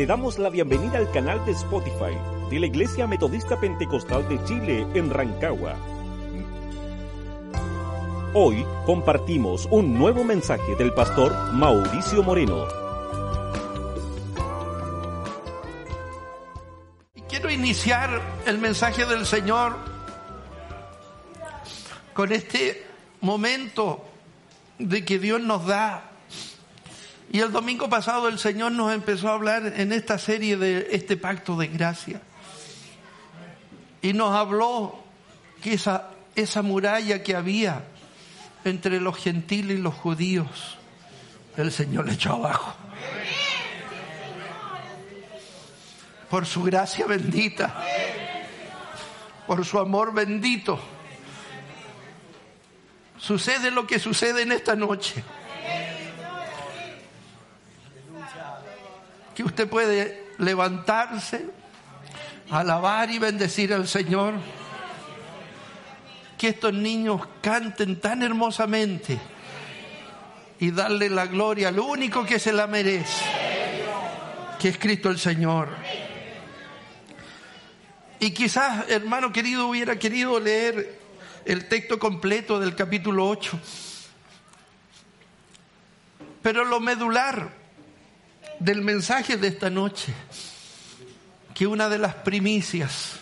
Te 0.00 0.06
damos 0.06 0.38
la 0.38 0.48
bienvenida 0.48 0.96
al 0.96 1.10
canal 1.10 1.44
de 1.44 1.52
Spotify 1.52 2.16
de 2.48 2.58
la 2.58 2.64
Iglesia 2.64 3.06
Metodista 3.06 3.60
Pentecostal 3.60 4.26
de 4.30 4.42
Chile 4.44 4.86
en 4.94 5.10
Rancagua. 5.10 5.76
Hoy 8.32 8.64
compartimos 8.86 9.68
un 9.70 9.98
nuevo 9.98 10.24
mensaje 10.24 10.74
del 10.78 10.94
pastor 10.94 11.52
Mauricio 11.52 12.22
Moreno. 12.22 12.64
Quiero 17.28 17.50
iniciar 17.50 18.22
el 18.46 18.56
mensaje 18.56 19.04
del 19.04 19.26
Señor 19.26 19.76
con 22.14 22.32
este 22.32 22.86
momento 23.20 24.02
de 24.78 25.04
que 25.04 25.18
Dios 25.18 25.42
nos 25.42 25.66
da 25.66 26.09
y 27.32 27.38
el 27.38 27.52
domingo 27.52 27.88
pasado 27.88 28.26
el 28.26 28.40
Señor 28.40 28.72
nos 28.72 28.92
empezó 28.92 29.28
a 29.28 29.34
hablar 29.34 29.74
en 29.76 29.92
esta 29.92 30.18
serie 30.18 30.56
de 30.56 30.88
este 30.90 31.16
pacto 31.16 31.56
de 31.56 31.68
gracia. 31.68 32.20
Y 34.02 34.12
nos 34.14 34.34
habló 34.34 34.98
que 35.62 35.74
esa, 35.74 36.10
esa 36.34 36.62
muralla 36.62 37.22
que 37.22 37.36
había 37.36 37.84
entre 38.64 39.00
los 39.00 39.16
gentiles 39.16 39.78
y 39.78 39.80
los 39.80 39.94
judíos, 39.94 40.76
el 41.56 41.70
Señor 41.70 42.06
le 42.06 42.14
echó 42.14 42.32
abajo. 42.32 42.74
Por 46.28 46.46
su 46.46 46.64
gracia 46.64 47.06
bendita, 47.06 47.80
por 49.46 49.64
su 49.64 49.78
amor 49.78 50.12
bendito. 50.12 50.80
Sucede 53.18 53.70
lo 53.70 53.86
que 53.86 54.00
sucede 54.00 54.42
en 54.42 54.50
esta 54.50 54.74
noche. 54.74 55.22
Usted 59.42 59.68
puede 59.68 60.28
levantarse, 60.38 61.46
alabar 62.50 63.10
y 63.10 63.18
bendecir 63.18 63.72
al 63.72 63.86
Señor. 63.86 64.34
Que 66.36 66.48
estos 66.48 66.72
niños 66.72 67.20
canten 67.42 68.00
tan 68.00 68.22
hermosamente 68.22 69.18
y 70.58 70.70
darle 70.70 71.08
la 71.10 71.26
gloria 71.26 71.68
al 71.68 71.78
único 71.78 72.24
que 72.24 72.38
se 72.38 72.52
la 72.52 72.66
merece, 72.66 73.24
que 74.58 74.70
es 74.70 74.78
Cristo 74.78 75.10
el 75.10 75.18
Señor. 75.18 75.68
Y 78.18 78.32
quizás, 78.32 78.88
hermano 78.90 79.32
querido, 79.32 79.66
hubiera 79.68 79.98
querido 79.98 80.38
leer 80.40 80.98
el 81.44 81.68
texto 81.68 81.98
completo 81.98 82.58
del 82.58 82.74
capítulo 82.74 83.28
8. 83.28 83.58
Pero 86.42 86.64
lo 86.64 86.80
medular 86.80 87.59
del 88.60 88.82
mensaje 88.82 89.38
de 89.38 89.48
esta 89.48 89.70
noche, 89.70 90.12
que 91.54 91.66
una 91.66 91.88
de 91.88 91.98
las 91.98 92.14
primicias 92.14 93.18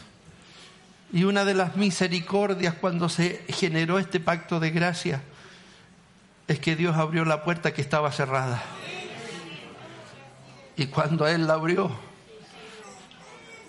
y 1.12 1.24
una 1.24 1.44
de 1.44 1.54
las 1.54 1.76
misericordias 1.76 2.74
cuando 2.74 3.08
se 3.08 3.44
generó 3.48 3.98
este 3.98 4.20
pacto 4.20 4.60
de 4.60 4.70
gracia 4.70 5.22
es 6.48 6.58
que 6.58 6.76
Dios 6.76 6.96
abrió 6.96 7.24
la 7.24 7.44
puerta 7.44 7.72
que 7.72 7.80
estaba 7.80 8.10
cerrada. 8.10 8.62
Y 10.76 10.86
cuando 10.86 11.26
Él 11.26 11.46
la 11.46 11.54
abrió, 11.54 11.90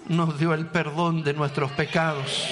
nos 0.08 0.40
dio 0.40 0.54
el 0.54 0.66
perdón 0.66 1.24
de 1.24 1.34
nuestros 1.34 1.72
pecados. 1.72 2.48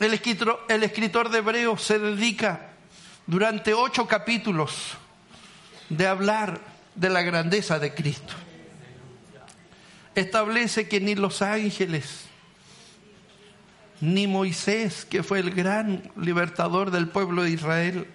El 0.00 0.14
escritor, 0.14 0.64
el 0.68 0.82
escritor 0.82 1.28
de 1.28 1.38
Hebreos 1.38 1.82
se 1.82 1.98
dedica 1.98 2.70
durante 3.26 3.74
ocho 3.74 4.08
capítulos 4.08 4.96
de 5.96 6.06
hablar 6.06 6.60
de 6.94 7.10
la 7.10 7.22
grandeza 7.22 7.78
de 7.78 7.94
Cristo. 7.94 8.34
Establece 10.14 10.88
que 10.88 11.00
ni 11.00 11.14
los 11.14 11.42
ángeles, 11.42 12.26
ni 14.00 14.26
Moisés, 14.26 15.04
que 15.04 15.22
fue 15.22 15.38
el 15.40 15.50
gran 15.50 16.10
libertador 16.16 16.90
del 16.90 17.08
pueblo 17.08 17.42
de 17.42 17.50
Israel, 17.50 18.06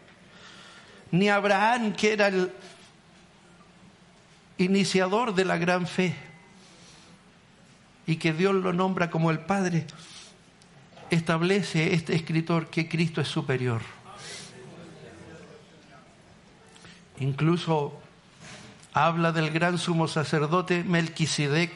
ni 1.11 1.29
Abraham, 1.29 1.93
que 1.93 2.13
era 2.13 2.27
el 2.27 2.51
iniciador 4.57 5.33
de 5.33 5.45
la 5.45 5.57
gran 5.57 5.87
fe, 5.87 6.15
y 8.05 8.17
que 8.17 8.33
Dios 8.33 8.55
lo 8.55 8.73
nombra 8.73 9.09
como 9.09 9.31
el 9.31 9.39
Padre, 9.39 9.85
establece 11.09 11.93
este 11.93 12.15
escritor 12.15 12.69
que 12.69 12.89
Cristo 12.89 13.21
es 13.21 13.27
superior. 13.27 13.81
Incluso 17.19 17.99
habla 18.93 19.31
del 19.31 19.51
gran 19.51 19.77
sumo 19.77 20.07
sacerdote 20.07 20.83
Melquisedec, 20.83 21.71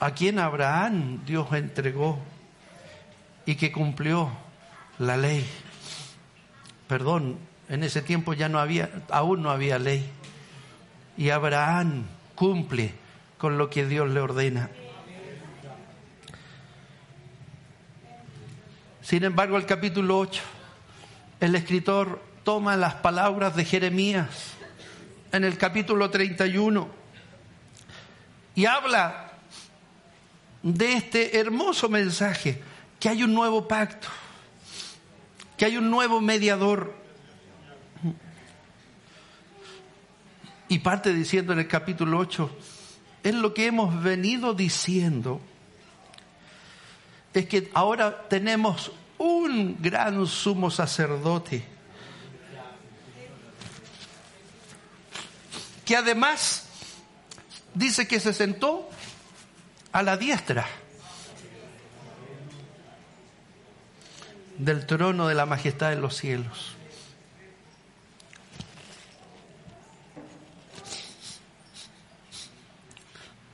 a 0.00 0.12
quien 0.12 0.38
Abraham 0.38 1.24
Dios 1.24 1.52
entregó 1.52 2.18
y 3.46 3.56
que 3.56 3.72
cumplió 3.72 4.30
la 4.98 5.16
ley. 5.16 5.46
Perdón, 6.86 7.38
en 7.68 7.82
ese 7.82 8.02
tiempo 8.02 8.34
ya 8.34 8.48
no 8.48 8.58
había, 8.58 8.90
aún 9.10 9.42
no 9.42 9.50
había 9.50 9.78
ley. 9.78 10.08
Y 11.16 11.30
Abraham 11.30 12.04
cumple 12.34 12.94
con 13.38 13.58
lo 13.58 13.70
que 13.70 13.86
Dios 13.86 14.08
le 14.08 14.20
ordena. 14.20 14.70
Sin 19.02 19.24
embargo, 19.24 19.56
el 19.56 19.64
capítulo 19.64 20.18
8, 20.18 20.42
el 21.40 21.54
escritor 21.54 22.27
toma 22.48 22.78
las 22.78 22.94
palabras 22.94 23.54
de 23.56 23.62
Jeremías 23.62 24.54
en 25.32 25.44
el 25.44 25.58
capítulo 25.58 26.08
31 26.08 26.88
y 28.54 28.64
habla 28.64 29.32
de 30.62 30.94
este 30.94 31.38
hermoso 31.38 31.90
mensaje, 31.90 32.62
que 32.98 33.10
hay 33.10 33.22
un 33.22 33.34
nuevo 33.34 33.68
pacto, 33.68 34.08
que 35.58 35.66
hay 35.66 35.76
un 35.76 35.90
nuevo 35.90 36.22
mediador. 36.22 36.94
Y 40.68 40.78
parte 40.78 41.12
diciendo 41.12 41.52
en 41.52 41.58
el 41.58 41.68
capítulo 41.68 42.18
8, 42.18 42.50
es 43.24 43.34
lo 43.34 43.52
que 43.52 43.66
hemos 43.66 44.02
venido 44.02 44.54
diciendo, 44.54 45.38
es 47.34 47.44
que 47.44 47.70
ahora 47.74 48.26
tenemos 48.26 48.90
un 49.18 49.76
gran 49.82 50.26
sumo 50.26 50.70
sacerdote 50.70 51.76
que 55.88 55.96
además 55.96 56.66
dice 57.72 58.06
que 58.06 58.20
se 58.20 58.34
sentó 58.34 58.90
a 59.90 60.02
la 60.02 60.18
diestra 60.18 60.66
del 64.58 64.84
trono 64.84 65.28
de 65.28 65.34
la 65.34 65.46
majestad 65.46 65.94
en 65.94 66.02
los 66.02 66.14
cielos. 66.14 66.76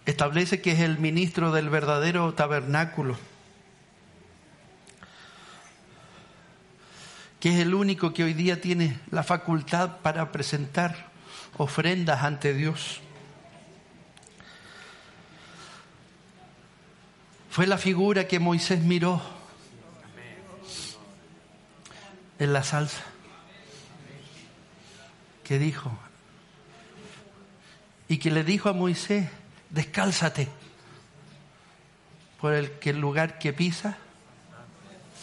Establece 0.05 0.61
que 0.61 0.73
es 0.73 0.81
el 0.81 0.99
ministro 0.99 1.53
del 1.53 1.71
verdadero 1.71 2.35
tabernáculo, 2.35 3.17
que 7.39 7.51
es 7.51 7.61
el 7.61 7.75
único 7.75 8.13
que 8.13 8.25
hoy 8.25 8.35
día 8.35 8.61
tiene 8.61 8.99
la 9.13 9.23
facultad 9.23 9.99
para 9.99 10.33
presentar 10.33 11.14
ofrendas 11.59 12.23
ante 12.23 12.55
Dios. 12.55 13.01
Fue 17.51 17.67
la 17.67 17.79
figura 17.79 18.27
que 18.27 18.41
Moisés 18.41 18.81
miró 18.81 19.23
en 22.39 22.53
la 22.53 22.65
salsa, 22.65 23.05
que 25.45 25.59
dijo, 25.59 25.97
y 28.09 28.19
que 28.19 28.31
le 28.31 28.43
dijo 28.43 28.69
a 28.69 28.73
Moisés, 28.73 29.29
descálzate, 29.71 30.49
por 32.41 32.55
el 32.55 32.73
que 32.73 32.91
el 32.91 32.99
lugar 32.99 33.39
que 33.39 33.53
pisa, 33.53 33.97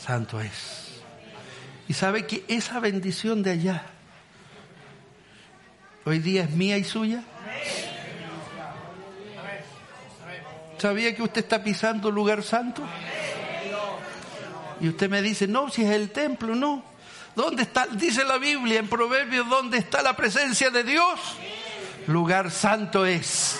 santo 0.01 0.39
es. 0.39 1.01
Y 1.89 1.93
sabe 1.93 2.25
que 2.25 2.45
esa 2.47 2.79
bendición 2.79 3.43
de 3.43 3.51
allá 3.51 3.85
hoy 6.05 6.19
día 6.19 6.43
es 6.43 6.51
mía 6.51 6.77
y 6.77 6.83
suya. 6.83 7.23
¿Sabía 10.77 11.15
que 11.15 11.21
usted 11.21 11.41
está 11.41 11.63
pisando 11.63 12.09
lugar 12.09 12.41
santo? 12.41 12.81
Y 14.79 14.89
usted 14.89 15.09
me 15.09 15.21
dice, 15.21 15.47
no, 15.47 15.69
si 15.69 15.83
es 15.83 15.91
el 15.91 16.09
templo, 16.09 16.55
no. 16.55 16.83
¿Dónde 17.35 17.63
está? 17.63 17.85
Dice 17.85 18.23
la 18.23 18.39
Biblia 18.39 18.79
en 18.79 18.87
Proverbios, 18.87 19.47
¿dónde 19.47 19.77
está 19.77 20.01
la 20.01 20.15
presencia 20.15 20.71
de 20.71 20.83
Dios? 20.83 21.19
Lugar 22.07 22.49
santo 22.49 23.05
es. 23.05 23.59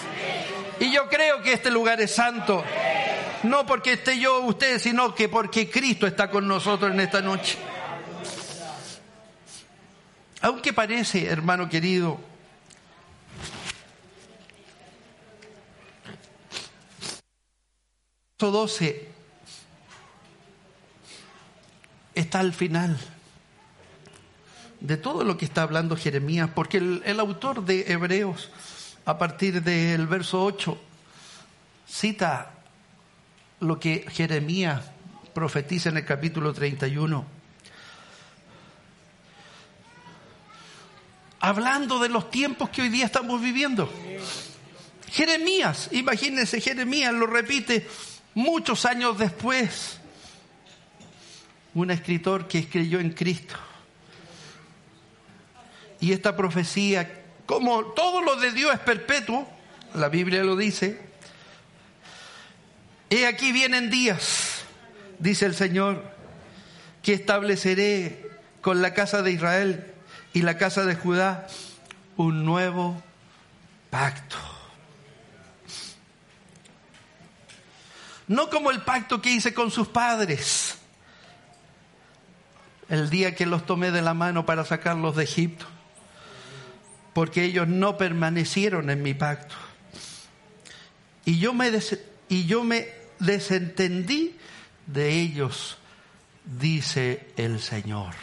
Y 0.79 0.91
yo 0.91 1.07
creo 1.09 1.43
que 1.43 1.53
este 1.53 1.69
lugar 1.69 2.01
es 2.01 2.15
santo. 2.15 2.63
No 3.43 3.67
porque 3.67 3.93
esté 3.93 4.19
yo 4.19 4.37
o 4.37 4.47
usted, 4.47 4.79
sino 4.79 5.13
que 5.13 5.29
porque 5.29 5.69
Cristo 5.69 6.07
está 6.07 6.31
con 6.31 6.47
nosotros 6.47 6.91
en 6.91 6.99
esta 6.99 7.21
noche. 7.21 7.57
Aunque 10.41 10.73
parece, 10.73 11.27
hermano 11.27 11.69
querido, 11.69 12.19
12 18.49 19.09
está 22.15 22.39
al 22.39 22.53
final 22.53 22.97
de 24.79 24.97
todo 24.97 25.23
lo 25.23 25.37
que 25.37 25.45
está 25.45 25.61
hablando 25.61 25.95
Jeremías, 25.95 26.49
porque 26.53 26.77
el, 26.77 27.19
autor 27.19 27.63
de 27.63 27.91
Hebreos, 27.91 28.49
a 29.05 29.17
partir 29.17 29.61
del 29.61 30.07
verso 30.07 30.43
8, 30.43 30.77
cita 31.87 32.51
lo 33.59 33.79
que 33.79 34.05
Jeremías 34.09 34.81
profetiza 35.35 35.89
en 35.89 35.97
el 35.97 36.05
capítulo 36.05 36.51
31. 36.51 37.25
Hablando 41.41 41.99
de 41.99 42.09
los 42.09 42.29
tiempos 42.31 42.69
que 42.69 42.81
hoy 42.81 42.89
día 42.89 43.05
estamos 43.05 43.39
viviendo. 43.39 43.91
Jeremías, 45.11 45.89
imagínense, 45.91 46.59
Jeremías 46.59 47.13
lo 47.13 47.27
repite 47.27 47.87
muchos 48.33 48.85
años 48.85 49.17
después, 49.17 49.99
un 51.73 51.91
escritor 51.91 52.47
que 52.47 52.59
escribió 52.59 52.99
en 52.99 53.11
Cristo. 53.11 53.55
Y 55.99 56.13
esta 56.13 56.35
profecía, 56.35 57.23
como 57.45 57.85
todo 57.85 58.21
lo 58.21 58.35
de 58.37 58.51
Dios 58.51 58.73
es 58.73 58.79
perpetuo, 58.79 59.47
la 59.95 60.09
Biblia 60.09 60.43
lo 60.43 60.55
dice, 60.55 60.99
he 63.09 63.27
aquí 63.27 63.51
vienen 63.51 63.89
días, 63.89 64.63
dice 65.19 65.45
el 65.45 65.55
Señor, 65.55 66.03
que 67.03 67.13
estableceré 67.13 68.29
con 68.61 68.81
la 68.81 68.93
casa 68.93 69.21
de 69.21 69.31
Israel 69.31 69.93
y 70.33 70.41
la 70.43 70.57
casa 70.57 70.85
de 70.85 70.95
Judá 70.95 71.47
un 72.15 72.45
nuevo 72.45 73.01
pacto 73.89 74.50
no 78.31 78.49
como 78.49 78.71
el 78.71 78.81
pacto 78.81 79.21
que 79.21 79.29
hice 79.29 79.53
con 79.53 79.71
sus 79.71 79.89
padres 79.89 80.77
el 82.87 83.09
día 83.09 83.35
que 83.35 83.45
los 83.45 83.65
tomé 83.65 83.91
de 83.91 84.01
la 84.01 84.13
mano 84.13 84.45
para 84.45 84.63
sacarlos 84.63 85.17
de 85.17 85.25
Egipto, 85.25 85.65
porque 87.13 87.43
ellos 87.43 87.67
no 87.67 87.97
permanecieron 87.97 88.89
en 88.89 89.01
mi 89.01 89.13
pacto. 89.13 89.55
Y 91.23 91.39
yo 91.39 91.53
me, 91.53 91.71
y 92.29 92.45
yo 92.45 92.63
me 92.63 92.89
desentendí 93.19 94.37
de 94.87 95.09
ellos, 95.09 95.77
dice 96.59 97.27
el 97.37 97.59
Señor. 97.59 98.13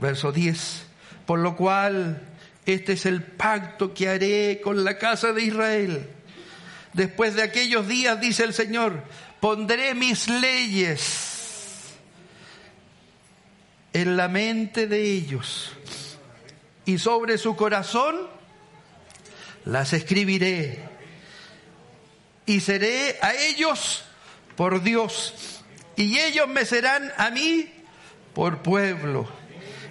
Verso 0.00 0.32
10. 0.32 0.86
Por 1.26 1.40
lo 1.40 1.56
cual, 1.56 2.22
este 2.66 2.94
es 2.94 3.04
el 3.06 3.22
pacto 3.22 3.94
que 3.94 4.08
haré 4.08 4.60
con 4.62 4.84
la 4.84 4.98
casa 4.98 5.32
de 5.32 5.42
Israel 5.42 6.10
Después 6.92 7.34
de 7.34 7.42
aquellos 7.42 7.86
días, 7.86 8.20
dice 8.20 8.44
el 8.44 8.54
Señor, 8.54 9.04
pondré 9.40 9.94
mis 9.94 10.28
leyes 10.28 11.28
en 13.92 14.16
la 14.16 14.28
mente 14.28 14.86
de 14.86 15.02
ellos 15.02 15.72
y 16.84 16.98
sobre 16.98 17.38
su 17.38 17.56
corazón 17.56 18.16
las 19.64 19.92
escribiré 19.92 20.82
y 22.46 22.60
seré 22.60 23.18
a 23.20 23.34
ellos 23.34 24.04
por 24.56 24.82
Dios 24.82 25.62
y 25.96 26.18
ellos 26.18 26.48
me 26.48 26.64
serán 26.64 27.12
a 27.16 27.30
mí 27.30 27.68
por 28.34 28.62
pueblo. 28.62 29.28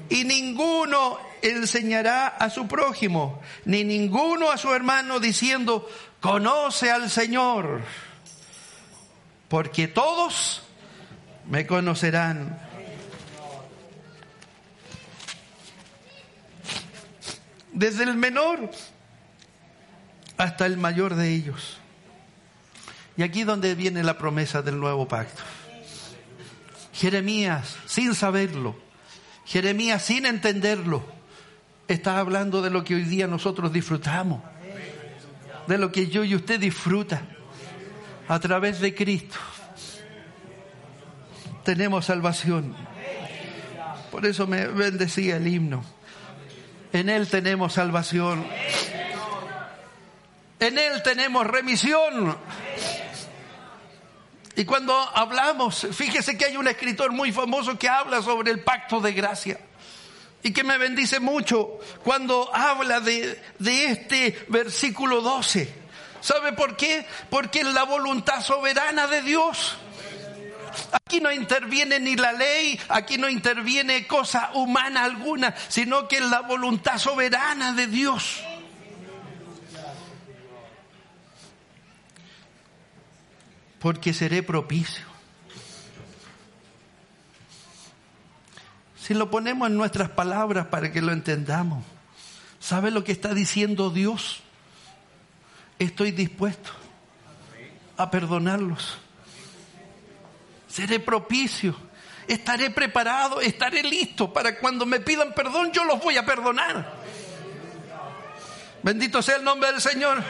Y 0.10 0.24
ninguno 0.24 1.20
enseñará 1.42 2.28
a 2.28 2.50
su 2.50 2.68
prójimo 2.68 3.42
ni 3.66 3.84
ninguno 3.84 4.50
a 4.50 4.58
su 4.58 4.74
hermano 4.74 5.20
diciendo 5.20 5.88
conoce 6.28 6.92
al 6.92 7.10
Señor, 7.10 7.80
porque 9.48 9.88
todos 9.88 10.62
me 11.50 11.66
conocerán. 11.66 12.60
Desde 17.72 18.04
el 18.04 18.16
menor 18.16 18.70
hasta 20.36 20.66
el 20.66 20.76
mayor 20.76 21.16
de 21.16 21.34
ellos. 21.34 21.78
Y 23.16 23.24
aquí 23.24 23.46
donde 23.46 23.74
viene 23.74 24.04
la 24.04 24.18
promesa 24.18 24.62
del 24.62 24.82
nuevo 24.82 25.08
pacto. 25.08 25.44
Jeremías, 26.92 27.78
sin 27.86 28.14
saberlo, 28.14 28.76
Jeremías 29.46 30.04
sin 30.04 30.26
entenderlo, 30.26 31.06
está 31.88 32.20
hablando 32.20 32.62
de 32.62 32.70
lo 32.70 32.84
que 32.84 32.96
hoy 32.96 33.04
día 33.04 33.28
nosotros 33.28 33.72
disfrutamos 33.72 34.42
de 35.68 35.78
lo 35.78 35.92
que 35.92 36.08
yo 36.08 36.24
y 36.24 36.36
usted 36.36 36.60
disfruta 36.60 37.22
a 38.28 38.40
través 38.40 38.80
de 38.80 38.96
Cristo. 38.96 39.38
Tenemos 41.64 42.06
salvación. 42.06 42.76
Por 44.12 44.26
eso 44.26 44.48
me 44.48 44.68
bendecía 44.68 45.38
el 45.38 45.48
himno. 45.48 45.84
En 46.94 47.10
Él 47.10 47.28
tenemos 47.28 47.74
salvación. 47.74 48.46
En 50.60 50.78
Él 50.80 51.04
tenemos 51.04 51.46
remisión. 51.46 52.38
Y 54.56 54.66
cuando 54.66 54.94
hablamos, 55.14 55.88
fíjese 55.92 56.38
que 56.38 56.46
hay 56.46 56.58
un 56.58 56.68
escritor 56.68 57.12
muy 57.12 57.32
famoso 57.32 57.78
que 57.78 57.90
habla 57.90 58.22
sobre 58.22 58.52
el 58.52 58.62
pacto 58.62 59.00
de 59.02 59.14
gracia 59.14 59.60
y 60.48 60.54
que 60.54 60.64
me 60.64 60.78
bendice 60.78 61.20
mucho 61.20 61.78
cuando 62.06 62.50
habla 62.56 63.02
de, 63.02 63.38
de 63.60 63.86
este 63.88 64.46
versículo 64.48 65.20
12. 65.20 65.74
¿Sabe 66.22 66.54
por 66.54 66.78
qué? 66.78 67.06
Porque 67.30 67.60
es 67.60 67.68
la 67.68 67.84
voluntad 67.84 68.42
soberana 68.42 69.08
de 69.08 69.24
Dios. 69.24 69.76
Aquí 70.94 71.20
no 71.20 71.34
interviene 71.34 72.00
ni 72.00 72.16
la 72.16 72.32
ley, 72.32 72.80
aquí 72.88 73.18
no 73.18 73.28
interviene 73.28 74.08
cosa 74.08 74.52
humana 74.54 75.04
alguna, 75.04 75.54
sino 75.68 76.08
que 76.08 76.16
es 76.16 76.30
la 76.30 76.40
voluntad 76.40 76.98
soberana 76.98 77.74
de 77.74 77.88
Dios. 77.88 78.42
Porque 83.80 84.14
seré 84.14 84.44
propicio. 84.44 85.17
Si 89.08 89.14
lo 89.14 89.32
ponemos 89.32 89.70
en 89.70 89.78
nuestras 89.78 90.10
palabras 90.10 90.66
para 90.66 90.92
que 90.92 91.02
lo 91.02 91.14
entendamos, 91.14 91.82
¿sabe 92.60 92.92
lo 92.92 93.06
que 93.06 93.14
está 93.14 93.34
diciendo 93.34 93.90
Dios? 93.90 94.42
Estoy 95.80 96.12
dispuesto 96.12 96.72
a 97.96 98.12
perdonarlos. 98.12 98.98
Seré 100.68 101.00
propicio. 101.00 101.74
Estaré 102.28 102.70
preparado, 102.70 103.40
estaré 103.40 103.82
listo 103.82 104.34
para 104.34 104.60
cuando 104.60 104.86
me 104.86 105.00
pidan 105.00 105.32
perdón, 105.34 105.72
yo 105.72 105.86
los 105.86 106.04
voy 106.04 106.18
a 106.18 106.26
perdonar. 106.26 106.94
Bendito 108.84 109.22
sea 109.22 109.38
el 109.38 109.46
nombre 109.46 109.72
del 109.72 109.80
Señor. 109.80 110.22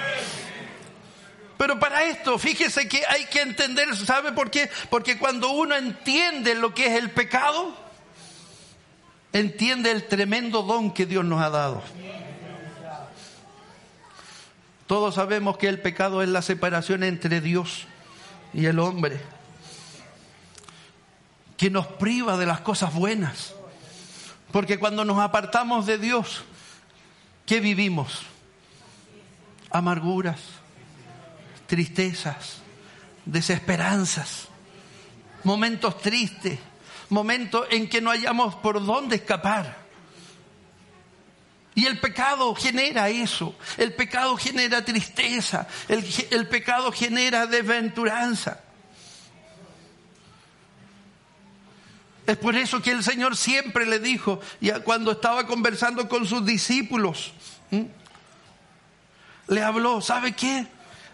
Pero 1.57 1.79
para 1.79 2.03
esto, 2.03 2.37
fíjese 2.37 2.87
que 2.87 3.03
hay 3.07 3.25
que 3.25 3.41
entender, 3.41 3.95
¿sabe 3.95 4.33
por 4.33 4.51
qué? 4.51 4.69
Porque 4.91 5.17
cuando 5.17 5.49
uno 5.49 5.75
entiende 5.75 6.53
lo 6.53 6.75
que 6.75 6.85
es 6.85 6.93
el 6.93 7.09
pecado, 7.09 7.86
entiende 9.39 9.91
el 9.91 10.07
tremendo 10.07 10.63
don 10.63 10.91
que 10.91 11.05
Dios 11.05 11.25
nos 11.25 11.41
ha 11.41 11.49
dado. 11.49 11.81
Todos 14.87 15.15
sabemos 15.15 15.57
que 15.57 15.67
el 15.67 15.81
pecado 15.81 16.23
es 16.23 16.29
la 16.29 16.41
separación 16.41 17.03
entre 17.03 17.41
Dios 17.41 17.85
y 18.53 18.65
el 18.65 18.79
hombre, 18.79 19.19
que 21.57 21.69
nos 21.69 21.87
priva 21.87 22.37
de 22.37 22.45
las 22.45 22.61
cosas 22.61 22.93
buenas. 22.93 23.53
Porque 24.51 24.79
cuando 24.79 25.03
nos 25.03 25.19
apartamos 25.19 25.85
de 25.85 25.97
Dios, 25.97 26.43
¿qué 27.45 27.59
vivimos? 27.59 28.21
Amarguras, 29.69 30.39
tristezas, 31.67 32.59
desesperanzas, 33.25 34.47
momentos 35.43 36.01
tristes, 36.01 36.59
momentos 37.09 37.67
en 37.71 37.89
que 37.89 38.01
no 38.01 38.11
hayamos 38.11 38.55
por 38.55 38.85
dónde 38.85 39.17
escapar. 39.17 39.87
Y 41.75 41.85
el 41.85 41.99
pecado 41.99 42.55
genera 42.55 43.09
eso. 43.09 43.55
El 43.77 43.93
pecado 43.93 44.35
genera 44.35 44.83
tristeza. 44.83 45.67
El, 45.87 46.03
el, 46.31 46.47
pecado 46.47 46.91
genera 46.91 47.45
desventuranza. 47.45 48.61
Es 52.25 52.35
por 52.37 52.55
eso 52.55 52.81
que 52.81 52.91
el 52.91 53.03
Señor 53.03 53.37
siempre 53.37 53.85
le 53.85 53.99
dijo, 53.99 54.41
ya 54.59 54.79
cuando 54.79 55.11
estaba 55.11 55.45
conversando 55.45 56.09
con 56.09 56.25
sus 56.25 56.43
discípulos, 56.45 57.31
le 59.47 59.63
habló, 59.63 60.01
¿sabe 60.01 60.33
qué? 60.33 60.67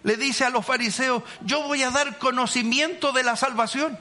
Le 0.04 0.18
dice 0.18 0.46
a 0.46 0.50
los 0.50 0.66
fariseos, 0.66 1.24
yo 1.42 1.64
voy 1.64 1.84
a 1.84 1.92
dar 1.92 2.18
conocimiento 2.18 3.12
de 3.12 3.24
la 3.24 3.36
salvación. 3.36 4.00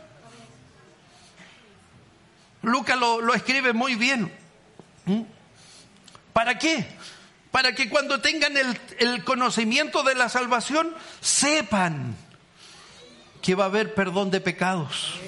Lucas 2.62 2.99
lo, 2.99 3.21
lo 3.21 3.35
escribe 3.35 3.73
muy 3.73 3.95
bien. 3.95 4.33
¿Para 6.33 6.59
qué? 6.59 6.87
Para 7.50 7.75
que 7.75 7.90
cuando 7.90 8.21
tengan 8.21 8.54
el, 8.57 9.25
conocimiento 9.25 10.02
de 10.02 10.14
la 10.14 10.28
salvación, 10.28 10.95
sepan 11.21 12.16
que 13.42 13.54
va 13.54 13.64
a 13.64 13.66
haber 13.66 13.95
perdón 13.95 14.31
de 14.31 14.40
pecados. 14.40 15.21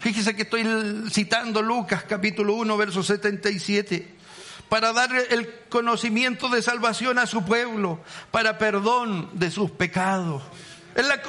Fíjese 0.00 0.34
que 0.34 0.42
estoy 0.42 0.64
citando 1.10 1.62
Lucas 1.62 2.04
capítulo 2.04 2.54
1, 2.54 2.76
verso 2.76 3.02
77 3.02 4.20
para 4.68 4.92
dar 4.92 5.10
el 5.30 5.52
conocimiento 5.68 6.48
de 6.48 6.62
salvación 6.62 7.18
a 7.18 7.26
su 7.26 7.44
pueblo, 7.44 8.00
para 8.30 8.56
perdón 8.56 9.28
de 9.32 9.50
sus 9.50 9.70
pecados. 9.72 10.44
Es 10.94 11.06
la, 11.06 11.20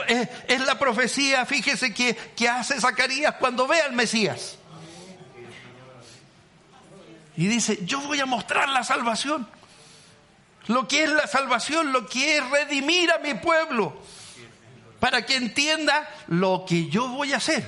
es 0.47 0.61
la 0.61 0.77
profecía, 0.77 1.45
fíjese, 1.45 1.91
que, 1.91 2.15
que, 2.35 2.47
hace 2.47 2.79
Zacarías 2.79 3.35
cuando 3.39 3.67
ve 3.67 3.81
al 3.81 3.93
Mesías. 3.93 4.59
Y 7.41 7.47
dice, 7.47 7.79
yo 7.85 7.99
voy 8.01 8.19
a 8.19 8.27
mostrar 8.27 8.69
la 8.69 8.83
salvación. 8.83 9.47
Lo 10.67 10.87
que 10.87 11.05
es 11.05 11.09
la 11.09 11.25
salvación, 11.25 11.91
lo 11.91 12.05
que 12.05 12.37
es 12.37 12.49
redimir 12.51 13.09
a 13.09 13.17
mi 13.17 13.33
pueblo. 13.33 13.99
Para 14.99 15.25
que 15.25 15.37
entienda 15.37 16.07
lo 16.27 16.65
que 16.67 16.87
yo 16.87 17.07
voy 17.07 17.33
a 17.33 17.37
hacer. 17.37 17.67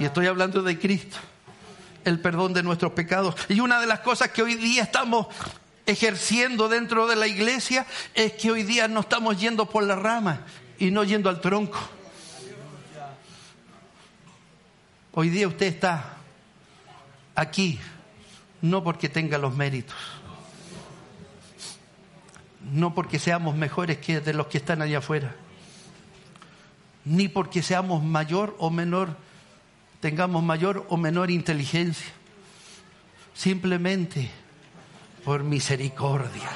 Y 0.00 0.04
estoy 0.04 0.26
hablando 0.26 0.64
de 0.64 0.80
Cristo. 0.80 1.16
El 2.04 2.18
perdón 2.18 2.54
de 2.54 2.64
nuestros 2.64 2.90
pecados. 2.90 3.36
Y 3.48 3.60
una 3.60 3.80
de 3.80 3.86
las 3.86 4.00
cosas 4.00 4.30
que 4.30 4.42
hoy 4.42 4.56
día 4.56 4.82
estamos 4.82 5.28
ejerciendo 5.86 6.68
dentro 6.68 7.06
de 7.06 7.14
la 7.14 7.28
iglesia 7.28 7.86
es 8.14 8.32
que 8.32 8.50
hoy 8.50 8.64
día 8.64 8.88
no 8.88 8.98
estamos 8.98 9.38
yendo 9.38 9.66
por 9.70 9.84
la 9.84 9.94
rama 9.94 10.40
y 10.76 10.90
no 10.90 11.04
yendo 11.04 11.30
al 11.30 11.40
tronco. 11.40 11.78
Hoy 15.12 15.28
día 15.28 15.46
usted 15.46 15.66
está 15.66 16.16
aquí 17.36 17.78
no 18.62 18.82
porque 18.82 19.08
tenga 19.08 19.38
los 19.38 19.54
méritos, 19.56 19.96
no 22.72 22.94
porque 22.94 23.18
seamos 23.18 23.56
mejores 23.56 23.98
que 23.98 24.20
de 24.20 24.34
los 24.34 24.46
que 24.46 24.58
están 24.58 24.82
allá 24.82 24.98
afuera, 24.98 25.34
ni 27.04 27.28
porque 27.28 27.62
seamos 27.62 28.02
mayor 28.02 28.56
o 28.58 28.70
menor, 28.70 29.16
tengamos 30.00 30.42
mayor 30.42 30.86
o 30.88 30.96
menor 30.96 31.30
inteligencia, 31.30 32.12
simplemente 33.34 34.30
por 35.24 35.42
misericordia. 35.42 36.48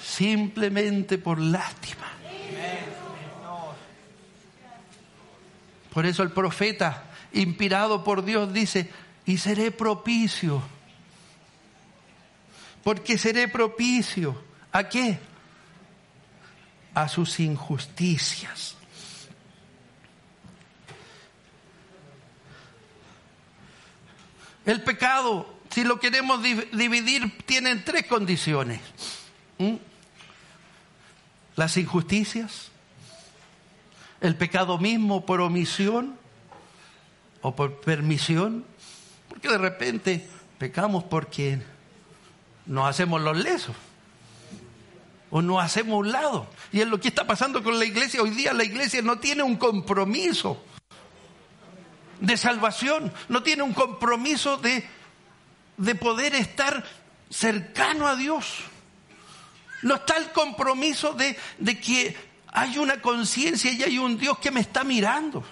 Simplemente 0.00 1.16
por 1.16 1.38
lástima. 1.38 2.06
Por 5.92 6.06
eso 6.06 6.22
el 6.22 6.30
profeta 6.30 7.07
inspirado 7.32 8.04
por 8.04 8.24
Dios, 8.24 8.52
dice, 8.52 8.90
y 9.26 9.38
seré 9.38 9.70
propicio. 9.70 10.62
Porque 12.82 13.18
seré 13.18 13.48
propicio. 13.48 14.42
¿A 14.72 14.88
qué? 14.88 15.18
A 16.94 17.08
sus 17.08 17.40
injusticias. 17.40 18.76
El 24.64 24.82
pecado, 24.82 25.48
si 25.70 25.82
lo 25.82 25.98
queremos 25.98 26.42
dividir, 26.42 27.38
tiene 27.46 27.76
tres 27.76 28.06
condiciones. 28.06 28.80
¿Mm? 29.56 29.76
Las 31.56 31.76
injusticias, 31.78 32.70
el 34.20 34.36
pecado 34.36 34.76
mismo 34.78 35.24
por 35.24 35.40
omisión 35.40 36.17
o 37.42 37.54
por 37.54 37.80
permisión, 37.80 38.64
porque 39.28 39.48
de 39.48 39.58
repente 39.58 40.28
pecamos 40.58 41.04
porque 41.04 41.60
nos 42.66 42.88
hacemos 42.88 43.20
los 43.20 43.36
lesos 43.36 43.74
o 45.30 45.42
nos 45.42 45.62
hacemos 45.62 45.98
un 45.98 46.12
lado. 46.12 46.46
Y 46.72 46.80
es 46.80 46.88
lo 46.88 47.00
que 47.00 47.08
está 47.08 47.26
pasando 47.26 47.62
con 47.62 47.78
la 47.78 47.84
iglesia. 47.84 48.22
Hoy 48.22 48.30
día 48.30 48.52
la 48.52 48.64
iglesia 48.64 49.02
no 49.02 49.18
tiene 49.18 49.42
un 49.42 49.56
compromiso 49.56 50.62
de 52.20 52.36
salvación, 52.36 53.12
no 53.28 53.42
tiene 53.42 53.62
un 53.62 53.72
compromiso 53.72 54.56
de, 54.56 54.86
de 55.76 55.94
poder 55.94 56.34
estar 56.34 56.84
cercano 57.30 58.06
a 58.06 58.16
Dios. 58.16 58.60
No 59.82 59.96
está 59.96 60.16
el 60.16 60.30
compromiso 60.32 61.12
de, 61.12 61.36
de 61.58 61.78
que 61.78 62.16
hay 62.48 62.78
una 62.78 63.00
conciencia 63.00 63.70
y 63.70 63.82
hay 63.82 63.98
un 63.98 64.18
Dios 64.18 64.38
que 64.38 64.50
me 64.50 64.60
está 64.60 64.82
mirando. 64.82 65.44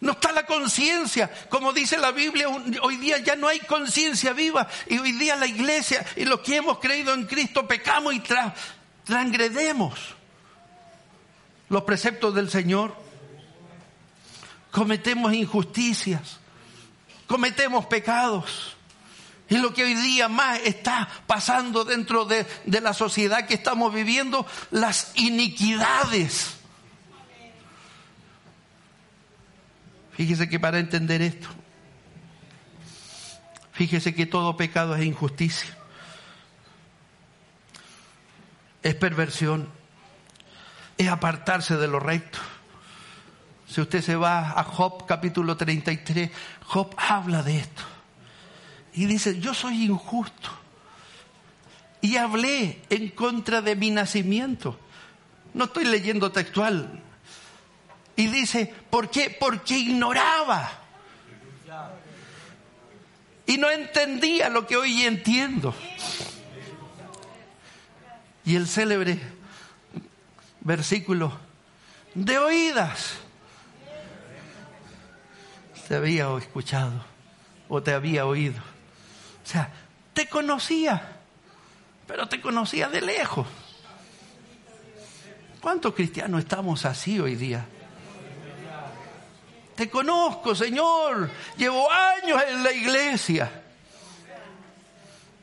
No 0.00 0.12
está 0.12 0.32
la 0.32 0.46
conciencia. 0.46 1.30
Como 1.48 1.72
dice 1.72 1.98
la 1.98 2.10
Biblia, 2.10 2.48
hoy 2.82 2.96
día 2.96 3.18
ya 3.18 3.36
no 3.36 3.48
hay 3.48 3.60
conciencia 3.60 4.32
viva. 4.32 4.66
Y 4.86 4.98
hoy 4.98 5.12
día 5.12 5.36
la 5.36 5.46
iglesia 5.46 6.04
y 6.16 6.24
los 6.24 6.40
que 6.40 6.56
hemos 6.56 6.78
creído 6.78 7.12
en 7.12 7.26
Cristo 7.26 7.68
pecamos 7.68 8.14
y 8.14 8.22
transgredemos 9.04 9.98
los 11.68 11.82
preceptos 11.82 12.34
del 12.34 12.50
Señor. 12.50 12.94
Cometemos 14.70 15.34
injusticias. 15.34 16.38
Cometemos 17.26 17.86
pecados. 17.86 18.76
Y 19.50 19.58
lo 19.58 19.74
que 19.74 19.84
hoy 19.84 19.94
día 19.94 20.28
más 20.28 20.60
está 20.64 21.08
pasando 21.26 21.84
dentro 21.84 22.24
de, 22.24 22.46
la 22.64 22.94
sociedad 22.94 23.46
que 23.46 23.54
estamos 23.54 23.92
viviendo, 23.92 24.46
las 24.70 25.12
iniquidades 25.16 26.59
Fíjese 30.20 30.50
que 30.50 30.60
para 30.60 30.78
entender 30.78 31.22
esto, 31.22 31.48
fíjese 33.72 34.14
que 34.14 34.26
todo 34.26 34.54
pecado 34.54 34.94
es 34.94 35.02
injusticia, 35.02 35.74
es 38.82 38.94
perversión, 38.96 39.66
es 40.98 41.08
apartarse 41.08 41.78
de 41.78 41.88
lo 41.88 42.00
recto. 42.00 42.38
Si 43.66 43.80
usted 43.80 44.02
se 44.02 44.14
va 44.14 44.60
a 44.60 44.62
Job 44.62 45.06
capítulo 45.06 45.56
33, 45.56 46.30
Job 46.66 46.94
habla 46.98 47.42
de 47.42 47.56
esto. 47.56 47.82
Y 48.92 49.06
dice, 49.06 49.40
yo 49.40 49.54
soy 49.54 49.86
injusto. 49.86 50.50
Y 52.02 52.18
hablé 52.18 52.82
en 52.90 53.08
contra 53.08 53.62
de 53.62 53.74
mi 53.74 53.90
nacimiento. 53.90 54.78
No 55.54 55.64
estoy 55.64 55.86
leyendo 55.86 56.30
textual, 56.30 57.04
y 58.20 58.26
dice, 58.26 58.72
¿por 58.90 59.10
qué? 59.10 59.34
Porque 59.38 59.78
ignoraba. 59.78 60.70
Y 63.46 63.56
no 63.56 63.70
entendía 63.70 64.50
lo 64.50 64.66
que 64.66 64.76
hoy 64.76 65.04
entiendo. 65.04 65.74
Y 68.44 68.56
el 68.56 68.68
célebre 68.68 69.18
versículo, 70.60 71.32
de 72.14 72.38
oídas, 72.38 73.14
te 75.88 75.94
había 75.96 76.36
escuchado 76.36 77.02
o 77.70 77.82
te 77.82 77.94
había 77.94 78.26
oído. 78.26 78.60
O 79.42 79.48
sea, 79.48 79.72
te 80.12 80.28
conocía, 80.28 81.16
pero 82.06 82.28
te 82.28 82.40
conocía 82.40 82.88
de 82.88 83.00
lejos. 83.00 83.46
¿Cuántos 85.62 85.94
cristianos 85.94 86.40
estamos 86.40 86.84
así 86.84 87.18
hoy 87.18 87.34
día? 87.34 87.66
Te 89.80 89.88
conozco, 89.88 90.54
Señor. 90.54 91.30
Llevo 91.56 91.90
años 91.90 92.38
en 92.50 92.62
la 92.62 92.70
iglesia. 92.70 93.50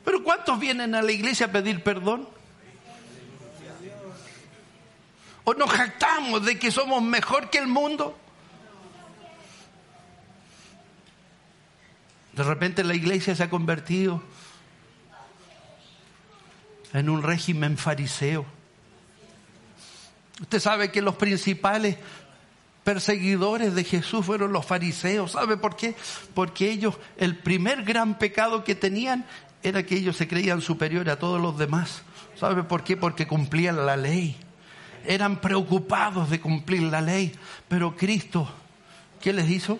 Pero 0.04 0.22
¿cuántos 0.22 0.60
vienen 0.60 0.94
a 0.94 1.02
la 1.02 1.10
iglesia 1.10 1.46
a 1.46 1.48
pedir 1.50 1.82
perdón? 1.82 2.28
¿O 5.42 5.54
nos 5.54 5.68
jactamos 5.68 6.44
de 6.44 6.56
que 6.56 6.70
somos 6.70 7.02
mejor 7.02 7.50
que 7.50 7.58
el 7.58 7.66
mundo? 7.66 8.16
De 12.32 12.44
repente 12.44 12.84
la 12.84 12.94
iglesia 12.94 13.34
se 13.34 13.42
ha 13.42 13.50
convertido 13.50 14.22
en 16.92 17.10
un 17.10 17.24
régimen 17.24 17.76
fariseo. 17.76 18.46
Usted 20.40 20.60
sabe 20.60 20.92
que 20.92 21.02
los 21.02 21.16
principales 21.16 21.96
perseguidores 22.88 23.74
de 23.74 23.84
Jesús 23.84 24.24
fueron 24.24 24.50
los 24.50 24.64
fariseos. 24.64 25.32
¿Sabe 25.32 25.58
por 25.58 25.76
qué? 25.76 25.94
Porque 26.32 26.70
ellos, 26.70 26.94
el 27.18 27.36
primer 27.36 27.82
gran 27.82 28.16
pecado 28.16 28.64
que 28.64 28.74
tenían 28.74 29.26
era 29.62 29.82
que 29.82 29.96
ellos 29.96 30.16
se 30.16 30.26
creían 30.26 30.62
superiores 30.62 31.12
a 31.12 31.18
todos 31.18 31.38
los 31.38 31.58
demás. 31.58 32.00
¿Sabe 32.34 32.62
por 32.62 32.84
qué? 32.84 32.96
Porque 32.96 33.26
cumplían 33.26 33.84
la 33.84 33.98
ley. 33.98 34.38
Eran 35.04 35.38
preocupados 35.38 36.30
de 36.30 36.40
cumplir 36.40 36.84
la 36.84 37.02
ley. 37.02 37.34
Pero 37.68 37.94
Cristo, 37.94 38.48
¿qué 39.20 39.34
les 39.34 39.50
hizo? 39.50 39.78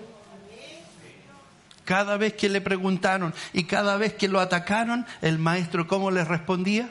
Cada 1.86 2.18
vez 2.18 2.34
que 2.34 2.50
le 2.50 2.60
preguntaron 2.60 3.32
y 3.54 3.64
cada 3.64 3.96
vez 3.96 4.12
que 4.12 4.28
lo 4.28 4.38
atacaron, 4.38 5.06
el 5.22 5.38
maestro, 5.38 5.86
¿cómo 5.86 6.10
les 6.10 6.28
respondía? 6.28 6.90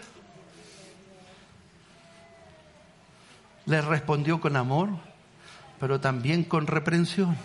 Les 3.68 3.86
respondió 3.86 4.42
con 4.42 4.56
amor, 4.56 4.90
pero 5.80 6.00
también 6.00 6.44
con 6.44 6.68
reprensión. 6.68 7.38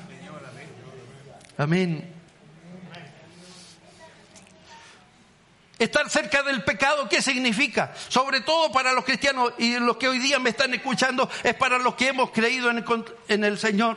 Amén. 1.59 2.13
Estar 5.79 6.09
cerca 6.09 6.43
del 6.45 6.63
pecado, 6.63 7.09
¿qué 7.09 7.21
significa? 7.21 7.93
Sobre 8.09 8.41
todo 8.41 8.71
para 8.71 8.93
los 8.93 9.05
cristianos 9.05 9.53
y 9.59 9.79
los 9.79 9.97
que 9.97 10.09
hoy 10.09 10.21
día 10.21 10.39
me 10.39 10.51
están 10.51 10.73
escuchando, 10.75 11.29
es 11.43 11.55
para 11.55 11.79
los 11.79 11.95
que 11.97 12.09
hemos 12.09 12.31
creído 12.31 12.71
en 12.71 13.45
el, 13.45 13.59
Señor. 13.59 13.97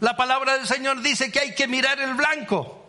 La 0.00 0.16
palabra 0.16 0.56
del 0.56 0.66
Señor 0.66 1.02
dice 1.02 1.30
que 1.30 1.40
hay 1.40 1.54
que 1.54 1.68
mirar 1.68 2.00
el 2.00 2.14
blanco. 2.14 2.86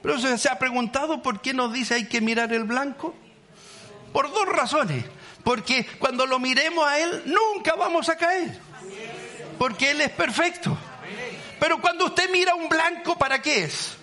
Pero 0.00 0.38
se 0.38 0.48
ha 0.48 0.58
preguntado 0.58 1.20
por 1.20 1.40
qué 1.40 1.52
nos 1.52 1.72
dice 1.72 1.94
hay 1.94 2.06
que 2.06 2.20
mirar 2.20 2.52
el 2.52 2.64
blanco. 2.64 3.14
Por 4.12 4.32
dos 4.32 4.48
razones. 4.48 5.04
Porque 5.44 5.86
cuando 5.98 6.26
lo 6.26 6.38
miremos 6.38 6.86
a 6.86 6.98
Él 6.98 7.22
nunca 7.26 7.74
vamos 7.74 8.08
a 8.08 8.16
caer. 8.16 8.58
Porque 9.58 9.90
Él 9.90 10.00
es 10.00 10.10
perfecto. 10.10 10.76
Pero 11.58 11.80
cuando 11.80 12.06
usted 12.06 12.30
mira 12.30 12.54
un 12.54 12.68
blanco, 12.68 13.18
¿para 13.18 13.40
qué 13.42 13.64
es? 13.64 13.96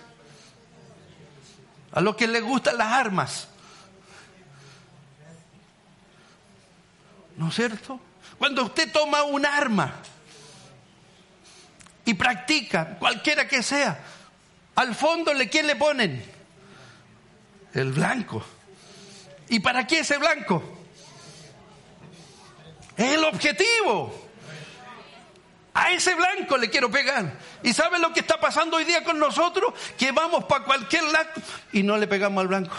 A 1.92 2.00
los 2.00 2.16
que 2.16 2.26
les 2.26 2.42
gustan 2.42 2.78
las 2.78 2.92
armas. 2.92 3.48
¿No 7.36 7.48
es 7.48 7.54
cierto? 7.54 8.00
Cuando 8.38 8.64
usted 8.64 8.92
toma 8.92 9.22
un 9.22 9.44
arma 9.46 9.94
y 12.04 12.14
practica, 12.14 12.96
cualquiera 12.98 13.46
que 13.48 13.62
sea, 13.62 14.00
al 14.74 14.94
fondo, 14.94 15.32
¿quién 15.50 15.66
le 15.66 15.76
ponen? 15.76 16.24
El 17.74 17.92
blanco. 17.92 18.44
¿Y 19.48 19.60
para 19.60 19.86
qué 19.86 20.00
ese 20.00 20.18
blanco? 20.18 20.77
Es 22.98 23.14
el 23.14 23.24
objetivo. 23.24 24.28
A 25.72 25.92
ese 25.92 26.14
blanco 26.14 26.58
le 26.58 26.68
quiero 26.68 26.90
pegar. 26.90 27.38
¿Y 27.62 27.72
sabe 27.72 27.98
lo 27.98 28.12
que 28.12 28.20
está 28.20 28.38
pasando 28.38 28.76
hoy 28.76 28.84
día 28.84 29.02
con 29.02 29.18
nosotros? 29.18 29.72
Que 29.96 30.12
vamos 30.12 30.44
para 30.44 30.64
cualquier 30.64 31.04
lado 31.04 31.30
y 31.72 31.82
no 31.82 31.96
le 31.96 32.06
pegamos 32.06 32.42
al 32.42 32.48
blanco. 32.48 32.74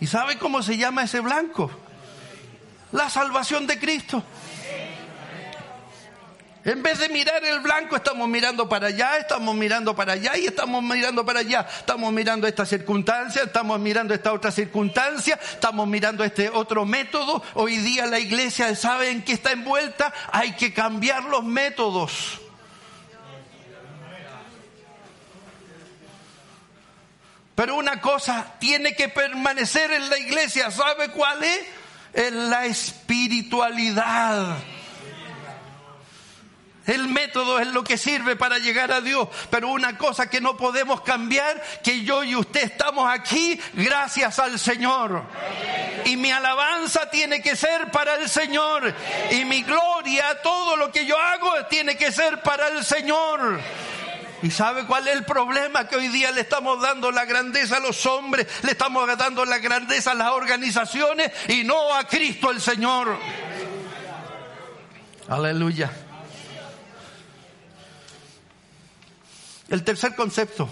¿Y 0.00 0.06
sabe 0.06 0.38
cómo 0.38 0.62
se 0.62 0.76
llama 0.76 1.02
ese 1.02 1.18
blanco? 1.18 1.72
la 2.92 3.10
salvación 3.10 3.66
de 3.66 3.78
Cristo. 3.78 4.22
En 6.68 6.82
vez 6.82 6.98
de 6.98 7.08
mirar 7.08 7.42
el 7.46 7.60
blanco, 7.60 7.96
estamos 7.96 8.28
mirando 8.28 8.68
para 8.68 8.88
allá, 8.88 9.16
estamos 9.16 9.56
mirando 9.56 9.96
para 9.96 10.12
allá 10.12 10.36
y 10.36 10.44
estamos 10.44 10.82
mirando 10.82 11.24
para 11.24 11.40
allá. 11.40 11.66
Estamos 11.78 12.12
mirando 12.12 12.46
esta 12.46 12.66
circunstancia, 12.66 13.44
estamos 13.44 13.80
mirando 13.80 14.12
esta 14.12 14.34
otra 14.34 14.50
circunstancia, 14.50 15.40
estamos 15.42 15.88
mirando 15.88 16.22
este 16.24 16.50
otro 16.50 16.84
método. 16.84 17.42
Hoy 17.54 17.78
día 17.78 18.04
la 18.04 18.18
iglesia 18.18 18.76
sabe 18.76 19.08
en 19.08 19.22
qué 19.22 19.32
está 19.32 19.52
envuelta. 19.52 20.12
Hay 20.30 20.56
que 20.56 20.74
cambiar 20.74 21.24
los 21.24 21.42
métodos. 21.42 22.38
Pero 27.54 27.76
una 27.76 27.98
cosa 28.02 28.56
tiene 28.58 28.94
que 28.94 29.08
permanecer 29.08 29.90
en 29.90 30.10
la 30.10 30.18
iglesia. 30.18 30.70
¿Sabe 30.70 31.08
cuál 31.12 31.42
es? 31.44 31.60
en 32.12 32.50
la 32.50 32.66
espiritualidad. 32.66 34.58
El 36.88 37.06
método 37.08 37.58
es 37.58 37.66
lo 37.66 37.84
que 37.84 37.98
sirve 37.98 38.34
para 38.34 38.56
llegar 38.56 38.90
a 38.92 39.02
Dios, 39.02 39.28
pero 39.50 39.68
una 39.68 39.98
cosa 39.98 40.30
que 40.30 40.40
no 40.40 40.56
podemos 40.56 41.02
cambiar, 41.02 41.62
que 41.84 42.02
yo 42.02 42.24
y 42.24 42.34
usted 42.34 42.62
estamos 42.62 43.06
aquí 43.12 43.60
gracias 43.74 44.38
al 44.38 44.58
Señor. 44.58 45.22
Y 46.06 46.16
mi 46.16 46.30
alabanza 46.30 47.10
tiene 47.10 47.42
que 47.42 47.56
ser 47.56 47.90
para 47.90 48.14
el 48.14 48.26
Señor. 48.30 48.94
Y 49.30 49.44
mi 49.44 49.62
gloria, 49.64 50.40
todo 50.42 50.76
lo 50.76 50.90
que 50.90 51.04
yo 51.04 51.18
hago, 51.18 51.66
tiene 51.66 51.94
que 51.98 52.10
ser 52.10 52.40
para 52.40 52.68
el 52.68 52.82
Señor. 52.82 53.60
¿Y 54.42 54.50
sabe 54.50 54.86
cuál 54.86 55.08
es 55.08 55.14
el 55.14 55.26
problema? 55.26 55.86
Que 55.86 55.96
hoy 55.96 56.08
día 56.08 56.30
le 56.32 56.40
estamos 56.40 56.80
dando 56.80 57.10
la 57.10 57.26
grandeza 57.26 57.76
a 57.76 57.80
los 57.80 58.06
hombres, 58.06 58.46
le 58.62 58.70
estamos 58.70 59.06
dando 59.18 59.44
la 59.44 59.58
grandeza 59.58 60.12
a 60.12 60.14
las 60.14 60.30
organizaciones 60.30 61.32
y 61.48 61.64
no 61.64 61.94
a 61.94 62.04
Cristo 62.04 62.50
el 62.50 62.62
Señor. 62.62 63.18
Aleluya. 65.28 66.07
El 69.68 69.84
tercer 69.84 70.14
concepto 70.14 70.68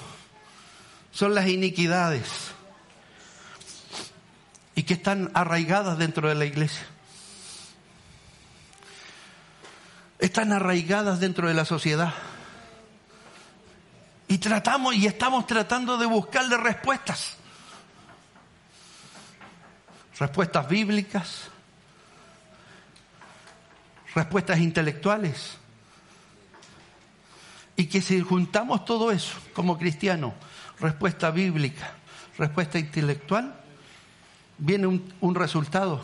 son 1.13 1.35
las 1.35 1.49
iniquidades 1.49 2.53
y 4.75 4.83
que 4.85 4.95
están 4.95 5.31
arraigadas 5.35 5.99
dentro 5.99 6.29
de 6.29 6.35
la 6.35 6.45
iglesia. 6.45 6.87
Están 10.19 10.53
arraigadas 10.53 11.21
dentro 11.21 11.49
de 11.49 11.55
la 11.55 11.65
sociedad. 11.65 12.15
Y 14.29 14.39
tratamos 14.39 14.95
y 14.95 15.07
estamos 15.07 15.47
tratando 15.47 15.99
de 15.99 16.07
buscarle 16.07 16.57
respuestas. 16.57 17.37
Respuestas 20.19 20.67
bíblicas, 20.69 21.43
respuestas 24.15 24.59
intelectuales. 24.59 25.59
Y 27.77 27.87
que 27.87 28.01
si 28.01 28.21
juntamos 28.21 28.85
todo 28.85 29.11
eso 29.11 29.35
como 29.53 29.79
cristiano, 29.79 30.35
respuesta 30.81 31.31
bíblica, 31.31 31.93
respuesta 32.39 32.79
intelectual, 32.79 33.55
viene 34.59 34.87
un, 34.87 35.35
resultado. 35.35 36.03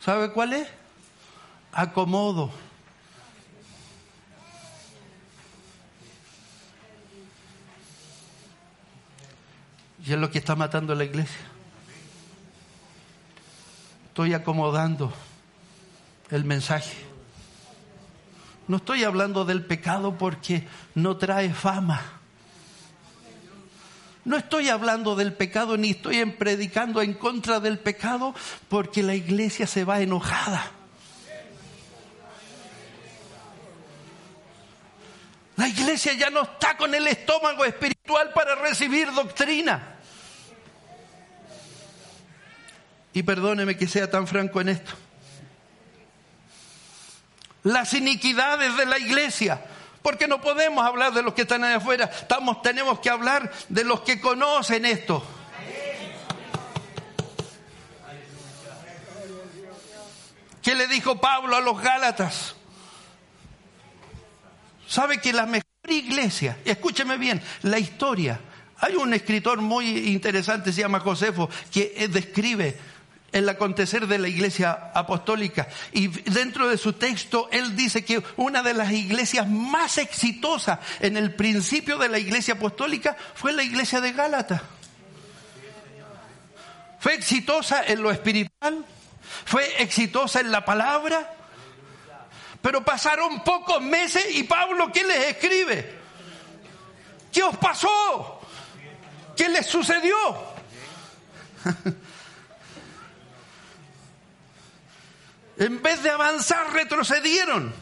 ¿Sabe 0.00 0.32
cuál 0.32 0.54
es? 0.54 0.68
Acomodo 1.72 2.50
Y 10.06 10.12
es 10.12 10.18
lo 10.18 10.30
que 10.30 10.38
está 10.38 10.54
matando 10.54 10.94
la 10.94 11.04
iglesia. 11.04 11.40
Estoy 14.08 14.34
acomodando 14.34 15.12
el 16.30 16.44
mensaje. 16.44 17.13
No 18.66 18.78
estoy 18.78 19.04
hablando 19.04 19.44
del 19.44 19.64
pecado 19.64 20.16
porque 20.16 20.66
no 20.94 21.16
trae 21.16 21.52
fama. 21.52 22.00
No 24.24 24.38
estoy 24.38 24.70
hablando 24.70 25.16
del 25.16 25.34
pecado 25.34 25.76
ni 25.76 25.90
estoy 25.90 26.24
predicando 26.24 27.02
en 27.02 27.12
contra 27.12 27.60
del 27.60 27.78
pecado 27.78 28.34
porque 28.68 29.02
la 29.02 29.14
iglesia 29.14 29.66
se 29.66 29.84
va 29.84 30.00
enojada. 30.00 30.70
La 35.56 35.68
iglesia 35.68 36.14
ya 36.14 36.30
no 36.30 36.42
está 36.42 36.76
con 36.76 36.94
el 36.94 37.06
estómago 37.06 37.64
espiritual 37.64 38.32
para 38.34 38.54
recibir 38.56 39.12
doctrina. 39.12 39.96
Y 43.12 43.22
perdóneme 43.22 43.76
que 43.76 43.86
sea 43.86 44.10
tan 44.10 44.26
franco 44.26 44.60
en 44.60 44.70
esto. 44.70 44.92
Las 47.64 47.92
iniquidades 47.94 48.76
de 48.76 48.86
la 48.86 48.98
iglesia. 48.98 49.60
Porque 50.02 50.28
no 50.28 50.40
podemos 50.40 50.86
hablar 50.86 51.12
de 51.12 51.22
los 51.22 51.34
que 51.34 51.42
están 51.42 51.64
allá 51.64 51.76
afuera. 51.76 52.10
Tenemos 52.62 53.00
que 53.00 53.10
hablar 53.10 53.50
de 53.68 53.84
los 53.84 54.02
que 54.02 54.20
conocen 54.20 54.84
esto. 54.84 55.24
¿Qué 60.62 60.74
le 60.74 60.86
dijo 60.86 61.20
Pablo 61.20 61.56
a 61.56 61.60
los 61.60 61.80
Gálatas? 61.80 62.54
¿Sabe 64.86 65.18
que 65.18 65.32
la 65.32 65.44
mejor 65.44 65.64
iglesia, 65.88 66.58
escúcheme 66.64 67.18
bien, 67.18 67.42
la 67.62 67.78
historia, 67.78 68.40
hay 68.78 68.96
un 68.96 69.12
escritor 69.14 69.60
muy 69.60 70.12
interesante, 70.12 70.72
se 70.72 70.80
llama 70.80 71.00
Josefo, 71.00 71.48
que 71.70 72.08
describe 72.08 72.78
el 73.34 73.48
acontecer 73.48 74.06
de 74.06 74.18
la 74.18 74.28
iglesia 74.28 74.92
apostólica. 74.94 75.66
Y 75.92 76.06
dentro 76.06 76.68
de 76.68 76.78
su 76.78 76.92
texto, 76.92 77.48
él 77.50 77.74
dice 77.74 78.04
que 78.04 78.22
una 78.36 78.62
de 78.62 78.74
las 78.74 78.92
iglesias 78.92 79.48
más 79.48 79.98
exitosas 79.98 80.78
en 81.00 81.16
el 81.16 81.34
principio 81.34 81.98
de 81.98 82.08
la 82.08 82.20
iglesia 82.20 82.54
apostólica 82.54 83.16
fue 83.34 83.52
la 83.52 83.64
iglesia 83.64 84.00
de 84.00 84.12
Gálata. 84.12 84.62
Fue 87.00 87.14
exitosa 87.14 87.82
en 87.84 88.02
lo 88.04 88.12
espiritual, 88.12 88.84
fue 89.44 89.82
exitosa 89.82 90.38
en 90.38 90.52
la 90.52 90.64
palabra, 90.64 91.34
pero 92.62 92.84
pasaron 92.84 93.42
pocos 93.42 93.82
meses 93.82 94.24
y 94.30 94.44
Pablo, 94.44 94.92
¿qué 94.92 95.02
les 95.02 95.26
escribe? 95.26 95.92
¿Qué 97.32 97.42
os 97.42 97.56
pasó? 97.56 98.40
¿Qué 99.36 99.48
les 99.48 99.66
sucedió? 99.66 100.16
en 105.58 105.82
vez 105.82 106.02
de 106.02 106.10
avanzar, 106.10 106.72
retrocedieron. 106.72 107.72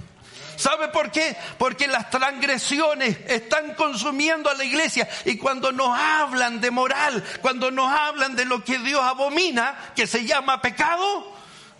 ¿Sabe 0.56 0.88
por 0.88 1.10
qué? 1.10 1.36
Porque 1.58 1.88
las 1.88 2.10
transgresiones 2.10 3.18
están 3.26 3.74
consumiendo 3.74 4.50
a 4.50 4.54
la 4.54 4.64
iglesia 4.64 5.08
y 5.24 5.36
cuando 5.36 5.72
nos 5.72 5.98
hablan 5.98 6.60
de 6.60 6.70
moral, 6.70 7.24
cuando 7.40 7.70
nos 7.70 7.90
hablan 7.90 8.36
de 8.36 8.44
lo 8.44 8.62
que 8.62 8.78
Dios 8.78 9.00
abomina, 9.02 9.92
que 9.96 10.06
se 10.06 10.24
llama 10.24 10.62
pecado, 10.62 11.32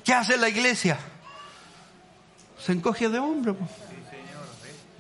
¿qué 0.05 0.15
hace 0.15 0.37
la 0.37 0.49
iglesia? 0.49 0.99
Se 2.65 2.73
encoge 2.73 3.09
de 3.09 3.19
hombro. 3.19 3.57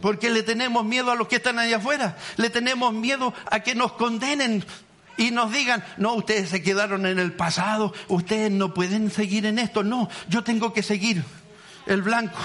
Porque 0.01 0.31
le 0.31 0.43
tenemos 0.43 0.85
miedo 0.85 1.13
a 1.13 1.15
los 1.15 1.29
que 1.29 1.37
están 1.37 1.61
allá 1.61 1.77
afuera. 1.77 2.17
Le 2.37 2.51
tenemos 2.51 2.93
miedo 2.93 3.33
a 3.51 3.61
que 3.61 3.77
nos 3.77 3.93
condenen 3.93 4.65
y 5.17 5.31
nos 5.31 5.53
digan, 5.53 5.85
no, 5.97 6.15
ustedes 6.15 6.49
se 6.49 6.63
quedaron 6.63 7.07
en 7.07 7.19
el 7.19 7.33
pasado, 7.33 7.93
ustedes 8.09 8.51
no 8.51 8.75
pueden 8.75 9.11
seguir 9.11 9.47
en 9.47 9.59
esto. 9.59 9.83
No, 9.83 10.09
yo 10.29 10.43
tengo 10.43 10.73
que 10.73 10.83
seguir 10.83 11.23
el 11.87 12.03
blanco. 12.03 12.39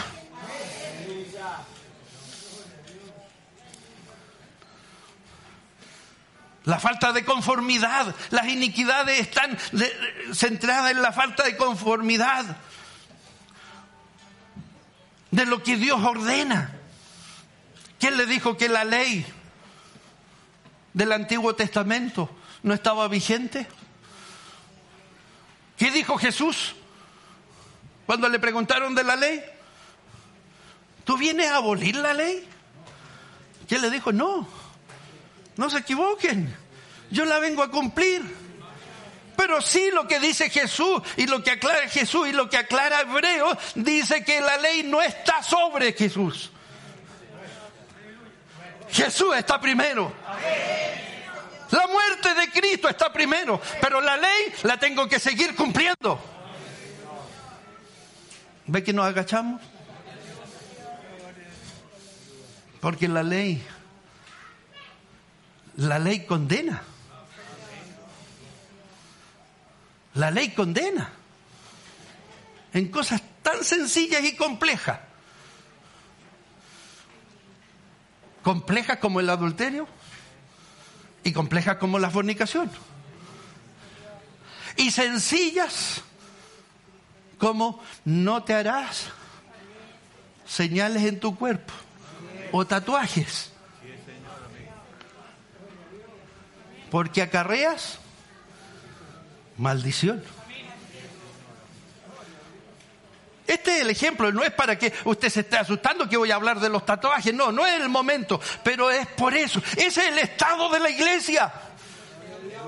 La 6.65 6.79
falta 6.79 7.13
de 7.13 7.23
conformidad, 7.23 8.13
las 8.29 8.47
iniquidades 8.49 9.21
están 9.21 9.57
centradas 10.33 10.91
en 10.91 11.01
la 11.01 11.13
falta 11.13 11.43
de 11.43 11.55
conformidad 11.55 12.57
de 15.31 15.45
lo 15.45 15.63
que 15.63 15.77
Dios 15.77 16.03
ordena. 16.03 16.73
¿Quién 17.99 18.17
le 18.17 18.25
dijo 18.25 18.57
que 18.57 18.67
la 18.67 18.83
ley 18.83 19.25
del 20.93 21.13
Antiguo 21.13 21.55
Testamento 21.55 22.29
no 22.63 22.73
estaba 22.73 23.07
vigente? 23.07 23.67
¿Qué 25.77 25.91
dijo 25.91 26.17
Jesús 26.17 26.75
cuando 28.05 28.27
le 28.29 28.39
preguntaron 28.39 28.95
de 28.95 29.03
la 29.03 29.15
ley? 29.15 29.43
¿Tú 31.03 31.17
vienes 31.17 31.49
a 31.51 31.57
abolir 31.57 31.95
la 31.95 32.13
ley? 32.13 32.47
¿Quién 33.67 33.81
le 33.81 33.89
dijo? 33.89 34.11
No. 34.11 34.47
No 35.55 35.69
se 35.69 35.79
equivoquen. 35.79 36.53
Yo 37.11 37.25
la 37.25 37.39
vengo 37.39 37.63
a 37.63 37.71
cumplir. 37.71 38.21
Pero 39.37 39.61
sí 39.61 39.91
lo 39.93 40.07
que 40.07 40.19
dice 40.19 40.49
Jesús 40.49 41.01
y 41.15 41.27
lo 41.27 41.43
que 41.43 41.51
aclara 41.51 41.87
Jesús 41.87 42.27
y 42.27 42.33
lo 42.33 42.49
que 42.49 42.57
aclara 42.57 43.01
Hebreo 43.01 43.55
dice 43.75 44.23
que 44.23 44.41
la 44.41 44.57
ley 44.57 44.83
no 44.83 45.01
está 45.01 45.43
sobre 45.43 45.93
Jesús. 45.93 46.49
Jesús 48.89 49.35
está 49.35 49.61
primero. 49.61 50.11
La 51.71 51.87
muerte 51.87 52.33
de 52.33 52.51
Cristo 52.51 52.87
está 52.89 53.11
primero, 53.11 53.61
pero 53.81 54.01
la 54.01 54.17
ley 54.17 54.53
la 54.63 54.77
tengo 54.77 55.07
que 55.07 55.19
seguir 55.19 55.55
cumpliendo. 55.55 56.19
¿Ve 58.67 58.83
que 58.83 58.93
nos 58.93 59.05
agachamos? 59.05 59.61
Porque 62.79 63.07
la 63.07 63.23
ley 63.23 63.63
la 65.77 65.99
ley 65.99 66.25
condena. 66.25 66.81
La 70.15 70.31
ley 70.31 70.49
condena. 70.49 71.11
En 72.73 72.89
cosas 72.89 73.21
tan 73.43 73.63
sencillas 73.63 74.23
y 74.23 74.35
complejas. 74.35 74.99
Complejas 78.43 78.97
como 78.97 79.19
el 79.19 79.29
adulterio 79.29 79.87
y 81.27 81.33
complejas 81.33 81.75
como 81.75 81.99
la 81.99 82.09
fornicación. 82.09 82.71
Y 84.77 84.91
sencillas 84.91 86.01
como 87.37 87.83
no 88.05 88.43
te 88.43 88.53
harás 88.53 89.09
señales 90.45 91.03
en 91.03 91.19
tu 91.19 91.35
cuerpo 91.35 91.73
o 92.53 92.65
tatuajes 92.65 93.51
porque 96.89 97.21
acarreas 97.21 97.99
maldición. 99.57 100.23
Este 103.47 103.77
es 103.77 103.81
el 103.81 103.89
ejemplo, 103.89 104.29
no 104.31 104.43
es 104.43 104.51
para 104.51 104.77
que 104.77 104.91
usted 105.05 105.29
se 105.29 105.39
esté 105.39 105.57
asustando 105.57 106.07
que 106.09 106.17
voy 106.17 106.29
a 106.31 106.35
hablar 106.35 106.59
de 106.59 106.67
los 106.67 106.85
tatuajes, 106.85 107.33
no, 107.33 107.51
no 107.51 107.65
es 107.65 107.79
el 107.79 107.87
momento, 107.87 108.41
pero 108.61 108.91
es 108.91 109.07
por 109.07 109.33
eso. 109.33 109.61
Ese 109.77 109.87
es 109.87 109.97
el 109.97 110.19
estado 110.19 110.69
de 110.69 110.79
la 110.81 110.89
iglesia. 110.89 111.51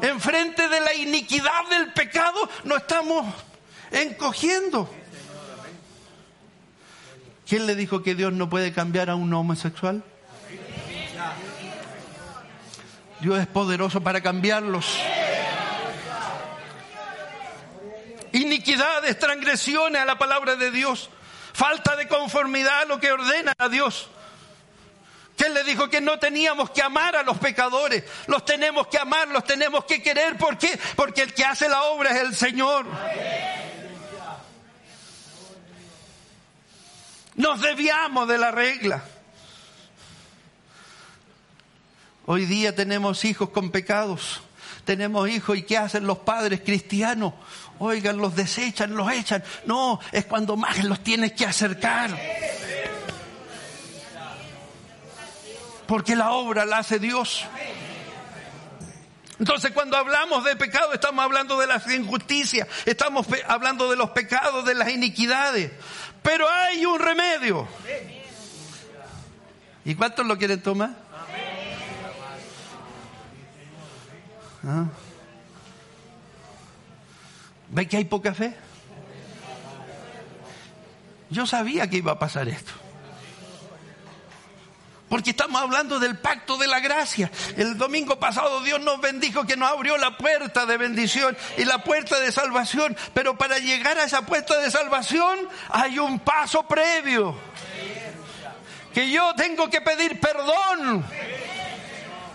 Enfrente 0.02 0.70
de 0.70 0.80
la 0.80 0.94
iniquidad 0.94 1.68
del 1.70 1.92
pecado 1.92 2.50
nos 2.63 2.78
estamos 2.78 3.26
encogiendo. 3.92 4.89
¿Quién 7.48 7.65
le 7.65 7.76
dijo 7.76 8.02
que 8.02 8.15
Dios 8.15 8.32
no 8.32 8.50
puede 8.50 8.72
cambiar 8.72 9.10
a 9.10 9.15
un 9.15 9.34
homosexual? 9.34 10.04
Dios 13.20 13.39
es 13.39 13.48
poderoso 13.48 14.02
para 14.02 14.22
cambiarlos. 14.22 14.98
Iniquidades, 18.34 19.18
transgresiones 19.18 20.02
a 20.02 20.06
la 20.06 20.18
palabra 20.18 20.56
de 20.56 20.72
Dios, 20.72 21.10
falta 21.54 21.96
de 21.96 22.08
conformidad 22.08 22.82
a 22.82 22.86
lo 22.86 23.00
que 23.00 23.12
ordena 23.12 23.54
Dios. 23.70 24.10
Que 25.36 25.50
le 25.50 25.63
dijo 25.63 25.89
que 25.89 26.02
no 26.02 26.20
teníamos 26.20 26.70
que 26.72 26.82
amar 26.82 27.15
a 27.15 27.24
los 27.24 27.38
pecadores, 27.38 28.04
los 28.28 28.44
tenemos 28.44 28.88
que 28.88 28.98
amar, 28.98 29.30
los 29.30 29.46
tenemos 29.46 29.86
que 29.86 30.04
querer. 30.04 30.38
¿Por 30.38 30.58
qué? 30.58 30.78
Porque 30.96 31.22
el 31.22 31.34
que 31.34 31.46
hace 31.46 31.70
la 31.70 31.84
obra 31.84 32.12
es 32.12 32.22
el 32.22 32.36
Señor. 32.36 32.86
Nos 37.36 37.62
desviamos 37.62 38.28
de 38.28 38.38
la 38.38 38.52
regla. 38.52 39.02
Hoy 42.26 42.46
día 42.46 42.76
tenemos 42.76 43.24
hijos 43.24 43.50
con 43.50 43.72
pecados. 43.72 44.42
Tenemos 44.84 45.30
hijos 45.30 45.58
y 45.58 45.63
¿qué 45.63 45.78
hacen 45.78 46.06
los 46.06 46.20
padres 46.20 46.62
cristianos? 46.62 47.34
Oigan, 47.80 48.18
los 48.18 48.36
desechan, 48.36 48.96
los 48.96 49.12
echan. 49.12 49.44
No, 49.65 50.00
es 50.12 50.26
cuando 50.26 50.58
más 50.58 50.84
los 50.84 51.02
tienes 51.02 51.32
que 51.34 51.46
acercar. 51.46 52.12
Porque 55.88 56.15
la 56.15 56.32
obra 56.32 56.65
la 56.65 56.80
hace 56.80 57.00
Dios. 57.00 57.46
Entonces 59.39 59.72
cuando 59.72 59.96
hablamos 59.96 60.44
de 60.44 60.56
pecado 60.58 60.94
estamos 60.94 61.24
hablando 61.24 61.58
de 61.58 61.65
las 61.65 61.89
injusticias, 61.89 62.68
estamos 62.86 63.26
hablando 63.48 63.89
de 63.89 63.96
los 63.96 64.10
pecados, 64.10 64.65
de 64.65 64.76
las 64.76 64.89
iniquidades. 64.89 65.72
Pero 66.22 66.48
hay 66.50 66.86
un 66.86 67.00
remedio. 67.00 67.68
¿Y 69.86 69.96
cuántos 69.96 70.26
lo 70.26 70.38
quieren 70.38 70.62
tomar? 70.62 70.92
¿Ah? 74.63 74.86
¿Ve 77.69 77.88
que 77.88 77.97
hay 77.97 78.05
poca 78.05 78.34
fe? 78.34 78.55
Yo 81.29 81.45
sabía 81.45 81.88
que 81.89 81.97
iba 81.97 82.13
a 82.13 82.19
pasar 82.19 82.47
esto. 82.47 82.71
Porque 85.08 85.32
estamos 85.32 85.60
hablando 85.62 85.99
del 85.99 86.17
pacto 86.17 86.58
de 86.58 86.67
la 86.67 86.79
gracia. 86.79 87.32
El 87.58 87.77
domingo 87.77 88.19
pasado 88.19 88.62
Dios 88.62 88.79
nos 88.82 89.01
bendijo 89.01 89.45
que 89.45 89.58
nos 89.58 89.71
abrió 89.71 89.97
la 89.97 90.17
puerta 90.17 90.65
de 90.65 90.77
bendición 90.77 91.36
y 91.58 91.65
la 91.65 91.84
puerta 91.84 92.19
de 92.19 92.32
salvación. 92.32 92.95
Pero 93.13 93.38
para 93.38 93.58
llegar 93.58 93.97
a 93.97 94.03
esa 94.03 94.23
puerta 94.23 94.60
de 94.60 94.69
salvación 94.69 95.39
hay 95.69 95.97
un 95.97 96.19
paso 96.19 96.63
previo. 96.67 97.36
Que 98.93 99.10
yo 99.12 99.34
tengo 99.36 99.69
que 99.69 99.82
pedir 99.82 100.19
perdón. 100.19 101.03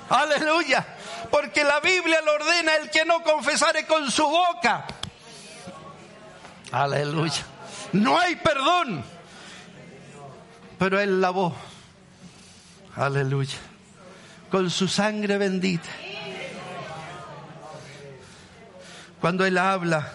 Aleluya 0.09 0.87
porque 1.35 1.65
la 1.65 1.81
Biblia 1.81 2.21
lo 2.21 2.33
ordena 2.35 2.77
el 2.77 2.91
que 2.91 3.05
no 3.05 3.23
confesare 3.25 3.87
con 3.87 4.09
su 4.09 4.25
boca. 4.25 4.87
Aleluya. 6.75 7.45
No 7.93 8.19
hay 8.19 8.35
perdón, 8.35 9.05
pero 10.77 10.99
Él 10.99 11.21
lavó. 11.21 11.55
Aleluya. 12.97 13.59
Con 14.51 14.69
su 14.71 14.89
sangre 14.89 15.39
bendita. 15.39 15.89
Cuando 19.21 19.47
Él 19.47 19.57
habla, 19.57 20.15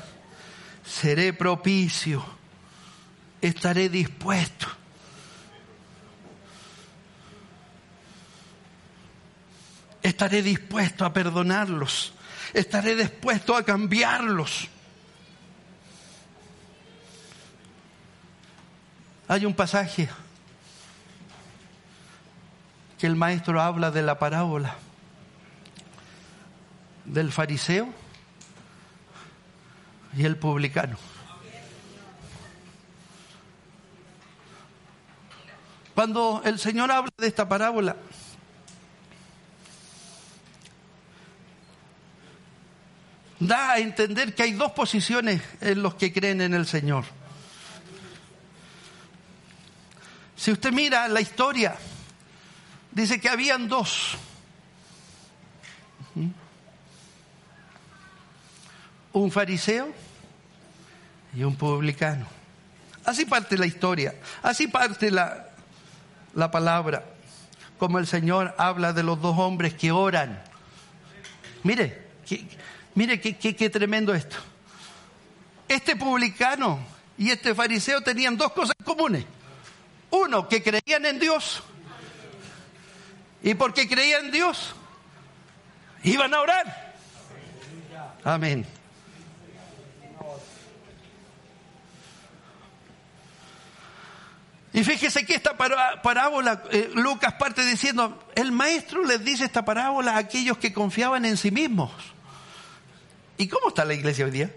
seré 0.85 1.31
propicio, 1.31 2.25
estaré 3.41 3.87
dispuesto 3.87 4.67
estaré 10.01 10.41
dispuesto 10.41 11.05
a 11.05 11.13
perdonarlos. 11.13 12.11
estaré 12.53 12.97
dispuesto 12.97 13.55
a 13.55 13.63
cambiarlos. 13.63 14.67
Hay 19.29 19.45
un 19.45 19.53
pasaje 19.53 20.09
que 22.97 23.05
el 23.05 23.15
maestro 23.15 23.61
habla 23.61 23.91
de 23.91 24.01
la 24.01 24.17
parábola 24.17 24.75
del 27.05 27.31
fariseo 27.31 27.93
y 30.17 30.25
el 30.25 30.35
publicano. 30.35 30.97
Cuando 35.93 36.41
el 36.43 36.57
Señor 36.57 36.91
habla 36.91 37.11
de 37.15 37.27
esta 37.27 37.47
parábola, 37.47 37.95
da 43.39 43.73
a 43.73 43.77
entender 43.77 44.33
que 44.33 44.41
hay 44.41 44.53
dos 44.53 44.71
posiciones 44.71 45.43
en 45.61 45.83
los 45.83 45.93
que 45.93 46.11
creen 46.11 46.41
en 46.41 46.55
el 46.55 46.65
Señor. 46.65 47.18
Si 50.49 50.53
usted 50.53 50.71
mira 50.71 51.07
la 51.07 51.21
historia, 51.21 51.75
dice 52.89 53.21
que 53.21 53.29
habían 53.29 53.67
dos. 53.67 54.17
Un 59.13 59.31
fariseo 59.31 59.93
y 61.35 61.43
un 61.43 61.55
publicano. 61.55 62.25
Así 63.05 63.25
parte 63.25 63.59
la 63.59 63.67
historia, 63.67 64.15
así 64.41 64.67
parte 64.67 65.11
la, 65.11 65.49
la 66.33 66.49
palabra, 66.49 67.05
como 67.77 67.99
el 67.99 68.07
Señor 68.07 68.55
habla 68.57 68.91
de 68.91 69.03
los 69.03 69.21
dos 69.21 69.37
hombres 69.37 69.75
que 69.75 69.91
oran. 69.91 70.41
Mire, 71.61 72.07
mire 72.95 73.21
qué, 73.21 73.37
qué 73.37 73.69
tremendo 73.69 74.15
esto. 74.15 74.37
Este 75.67 75.95
publicano 75.95 76.79
y 77.19 77.29
este 77.29 77.53
fariseo 77.53 78.01
tenían 78.01 78.35
dos 78.35 78.51
cosas 78.51 78.75
comunes. 78.83 79.25
Uno, 80.11 80.47
que 80.47 80.63
creían 80.63 81.05
en 81.05 81.19
Dios. 81.19 81.63
Y 83.41 83.53
porque 83.53 83.87
creían 83.87 84.25
en 84.25 84.31
Dios, 84.31 84.75
iban 86.03 86.33
a 86.33 86.41
orar. 86.41 86.95
Amén. 88.23 88.65
Y 94.71 94.83
fíjese 94.83 95.25
que 95.25 95.33
esta 95.33 95.57
parábola, 95.57 96.63
eh, 96.71 96.91
Lucas 96.93 97.33
parte 97.33 97.65
diciendo, 97.65 98.23
el 98.35 98.51
maestro 98.51 99.03
les 99.03 99.23
dice 99.23 99.45
esta 99.45 99.65
parábola 99.65 100.13
a 100.13 100.17
aquellos 100.19 100.57
que 100.57 100.71
confiaban 100.71 101.25
en 101.25 101.37
sí 101.37 101.49
mismos. 101.49 101.91
¿Y 103.37 103.47
cómo 103.47 103.69
está 103.69 103.83
la 103.83 103.93
iglesia 103.93 104.25
hoy 104.25 104.31
día? 104.31 104.53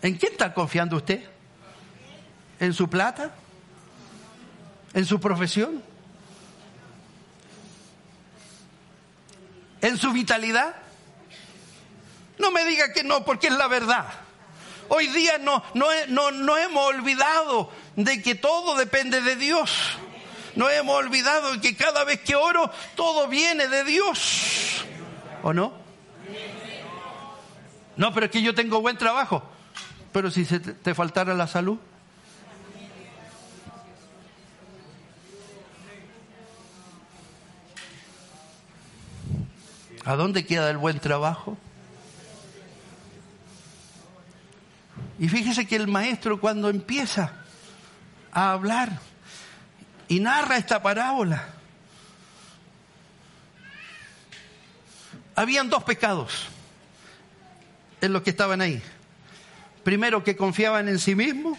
¿En 0.00 0.16
quién 0.16 0.32
está 0.32 0.54
confiando 0.54 0.96
usted? 0.96 1.35
¿En 2.60 2.72
su 2.72 2.88
plata? 2.88 3.30
¿En 4.94 5.04
su 5.04 5.20
profesión? 5.20 5.82
¿En 9.82 9.98
su 9.98 10.12
vitalidad? 10.12 10.74
No 12.38 12.50
me 12.50 12.64
diga 12.64 12.92
que 12.92 13.04
no, 13.04 13.24
porque 13.24 13.48
es 13.48 13.52
la 13.54 13.68
verdad. 13.68 14.06
Hoy 14.88 15.08
día 15.08 15.38
no, 15.38 15.62
no, 15.74 15.86
no, 16.08 16.30
no 16.30 16.56
hemos 16.56 16.86
olvidado 16.86 17.70
de 17.96 18.22
que 18.22 18.34
todo 18.34 18.76
depende 18.76 19.20
de 19.20 19.36
Dios. 19.36 19.98
No 20.54 20.70
hemos 20.70 20.96
olvidado 20.96 21.52
de 21.52 21.60
que 21.60 21.76
cada 21.76 22.04
vez 22.04 22.20
que 22.20 22.34
oro, 22.34 22.70
todo 22.94 23.28
viene 23.28 23.68
de 23.68 23.84
Dios. 23.84 24.84
¿O 25.42 25.52
no? 25.52 25.74
No, 27.96 28.12
pero 28.12 28.26
es 28.26 28.32
que 28.32 28.42
yo 28.42 28.54
tengo 28.54 28.80
buen 28.80 28.96
trabajo. 28.96 29.42
Pero 30.12 30.30
si 30.30 30.44
se 30.44 30.60
te 30.60 30.94
faltara 30.94 31.34
la 31.34 31.46
salud. 31.46 31.78
¿A 40.06 40.14
dónde 40.14 40.46
queda 40.46 40.70
el 40.70 40.76
buen 40.76 41.00
trabajo? 41.00 41.58
Y 45.18 45.28
fíjese 45.28 45.66
que 45.66 45.74
el 45.74 45.88
maestro 45.88 46.38
cuando 46.40 46.68
empieza 46.68 47.32
a 48.30 48.52
hablar 48.52 49.00
y 50.06 50.20
narra 50.20 50.58
esta 50.58 50.80
parábola, 50.80 51.48
habían 55.34 55.68
dos 55.68 55.82
pecados 55.82 56.46
en 58.00 58.12
los 58.12 58.22
que 58.22 58.30
estaban 58.30 58.60
ahí. 58.60 58.80
Primero 59.82 60.22
que 60.22 60.36
confiaban 60.36 60.88
en 60.88 61.00
sí 61.00 61.16
mismos 61.16 61.58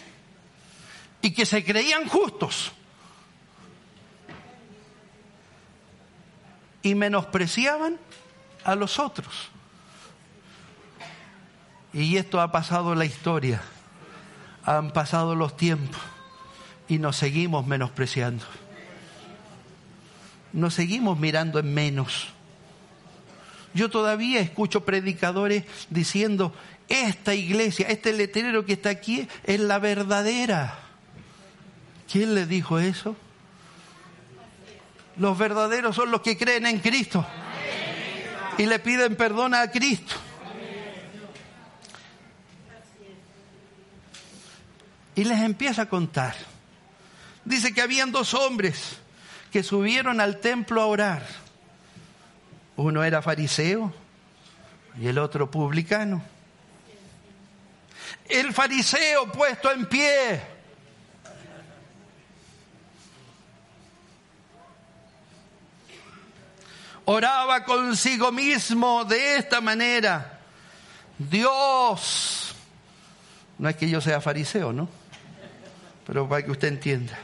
y 1.20 1.34
que 1.34 1.44
se 1.44 1.62
creían 1.62 2.08
justos. 2.08 2.72
Y 6.82 6.94
menospreciaban 6.94 7.98
a 8.64 8.74
los 8.74 8.98
otros. 8.98 9.50
Y 11.92 12.16
esto 12.16 12.40
ha 12.40 12.52
pasado 12.52 12.94
la 12.94 13.04
historia, 13.04 13.62
han 14.64 14.92
pasado 14.92 15.34
los 15.34 15.56
tiempos 15.56 16.00
y 16.88 16.98
nos 16.98 17.16
seguimos 17.16 17.66
menospreciando. 17.66 18.44
Nos 20.52 20.74
seguimos 20.74 21.18
mirando 21.18 21.58
en 21.58 21.72
menos. 21.72 22.28
Yo 23.74 23.90
todavía 23.90 24.40
escucho 24.40 24.84
predicadores 24.84 25.64
diciendo, 25.90 26.54
esta 26.88 27.34
iglesia, 27.34 27.86
este 27.88 28.12
letrero 28.12 28.64
que 28.64 28.72
está 28.74 28.90
aquí 28.90 29.28
es 29.44 29.60
la 29.60 29.78
verdadera. 29.78 30.78
¿Quién 32.10 32.34
le 32.34 32.46
dijo 32.46 32.78
eso? 32.78 33.14
Los 35.16 35.36
verdaderos 35.36 35.96
son 35.96 36.10
los 36.10 36.22
que 36.22 36.38
creen 36.38 36.66
en 36.66 36.78
Cristo 36.78 37.26
y 38.58 38.66
le 38.66 38.78
piden 38.80 39.16
perdón 39.16 39.54
a 39.54 39.70
Cristo. 39.70 40.16
Y 45.14 45.24
les 45.24 45.40
empieza 45.40 45.82
a 45.82 45.88
contar. 45.88 46.34
Dice 47.44 47.72
que 47.72 47.80
habían 47.80 48.12
dos 48.12 48.34
hombres 48.34 48.98
que 49.50 49.62
subieron 49.62 50.20
al 50.20 50.38
templo 50.40 50.82
a 50.82 50.86
orar. 50.86 51.26
Uno 52.76 53.02
era 53.02 53.22
fariseo 53.22 53.92
y 55.00 55.06
el 55.06 55.18
otro 55.18 55.50
publicano. 55.50 56.22
El 58.28 58.52
fariseo 58.52 59.32
puesto 59.32 59.72
en 59.72 59.86
pie. 59.86 60.57
Oraba 67.10 67.64
consigo 67.64 68.30
mismo 68.30 69.04
de 69.04 69.36
esta 69.36 69.60
manera. 69.62 70.40
Dios, 71.16 72.54
no 73.56 73.68
es 73.68 73.76
que 73.76 73.88
yo 73.88 74.00
sea 74.00 74.20
fariseo, 74.20 74.72
¿no? 74.72 74.88
pero 76.08 76.26
para 76.26 76.42
que 76.42 76.50
usted 76.50 76.68
entienda. 76.68 77.18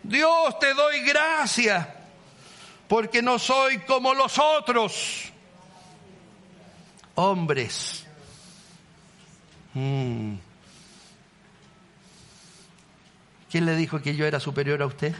Dios 0.00 0.56
te 0.60 0.72
doy 0.74 1.00
gracias 1.00 1.88
porque 2.86 3.20
no 3.20 3.36
soy 3.36 3.78
como 3.80 4.14
los 4.14 4.38
otros 4.38 5.24
hombres. 7.16 8.06
Mm. 9.74 10.34
¿Quién 13.50 13.66
le 13.66 13.74
dijo 13.74 14.00
que 14.00 14.14
yo 14.14 14.24
era 14.24 14.38
superior 14.38 14.82
a 14.82 14.86
usted? 14.86 15.12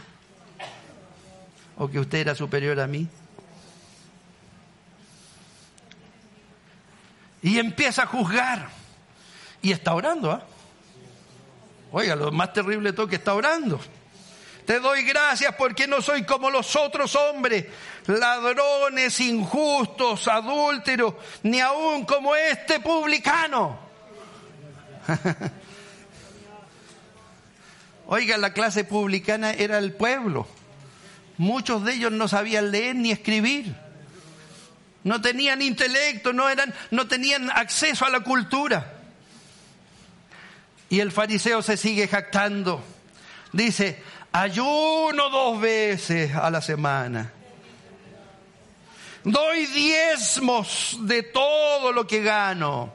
¿O 1.77 1.89
que 1.89 1.99
usted 1.99 2.19
era 2.19 2.35
superior 2.35 2.79
a 2.79 2.87
mí? 2.87 3.09
Y 7.41 7.59
empieza 7.59 8.03
a 8.03 8.05
juzgar. 8.07 8.69
Y 9.61 9.71
está 9.71 9.93
orando, 9.93 10.31
¿ah? 10.31 10.43
Oiga, 11.91 12.15
lo 12.15 12.31
más 12.31 12.53
terrible 12.53 12.91
de 12.91 12.95
todo 12.95 13.07
que 13.07 13.15
está 13.15 13.33
orando. 13.33 13.79
Te 14.65 14.79
doy 14.81 15.03
gracias 15.03 15.55
porque 15.55 15.87
no 15.87 16.01
soy 16.01 16.23
como 16.23 16.49
los 16.49 16.75
otros 16.75 17.15
hombres, 17.15 17.65
ladrones, 18.05 19.17
injustos, 19.21 20.27
adúlteros, 20.27 21.13
ni 21.43 21.61
aún 21.61 22.03
como 22.03 22.35
este 22.35 22.81
publicano. 22.81 23.79
Oiga, 28.07 28.37
la 28.37 28.51
clase 28.51 28.83
publicana 28.83 29.51
era 29.51 29.77
el 29.77 29.93
pueblo. 29.93 30.47
Muchos 31.37 31.85
de 31.85 31.93
ellos 31.93 32.11
no 32.11 32.27
sabían 32.27 32.71
leer 32.71 32.95
ni 32.95 33.11
escribir. 33.11 33.73
No 35.07 35.21
tenían 35.21 35.61
intelecto, 35.61 36.33
no, 36.33 36.49
eran, 36.49 36.73
no 36.91 37.07
tenían 37.07 37.49
acceso 37.49 38.03
a 38.03 38.09
la 38.09 38.19
cultura. 38.19 38.93
Y 40.89 40.99
el 40.99 41.13
fariseo 41.13 41.61
se 41.61 41.77
sigue 41.77 42.09
jactando. 42.09 42.83
Dice, 43.53 44.03
ayuno 44.33 45.29
dos 45.29 45.61
veces 45.61 46.35
a 46.35 46.49
la 46.49 46.61
semana. 46.61 47.31
Doy 49.23 49.65
diezmos 49.67 50.97
de 50.99 51.23
todo 51.23 51.93
lo 51.93 52.05
que 52.05 52.21
gano. 52.21 52.93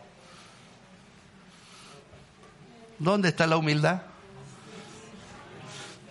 ¿Dónde 2.99 3.31
está 3.31 3.47
la 3.47 3.57
humildad? 3.57 4.03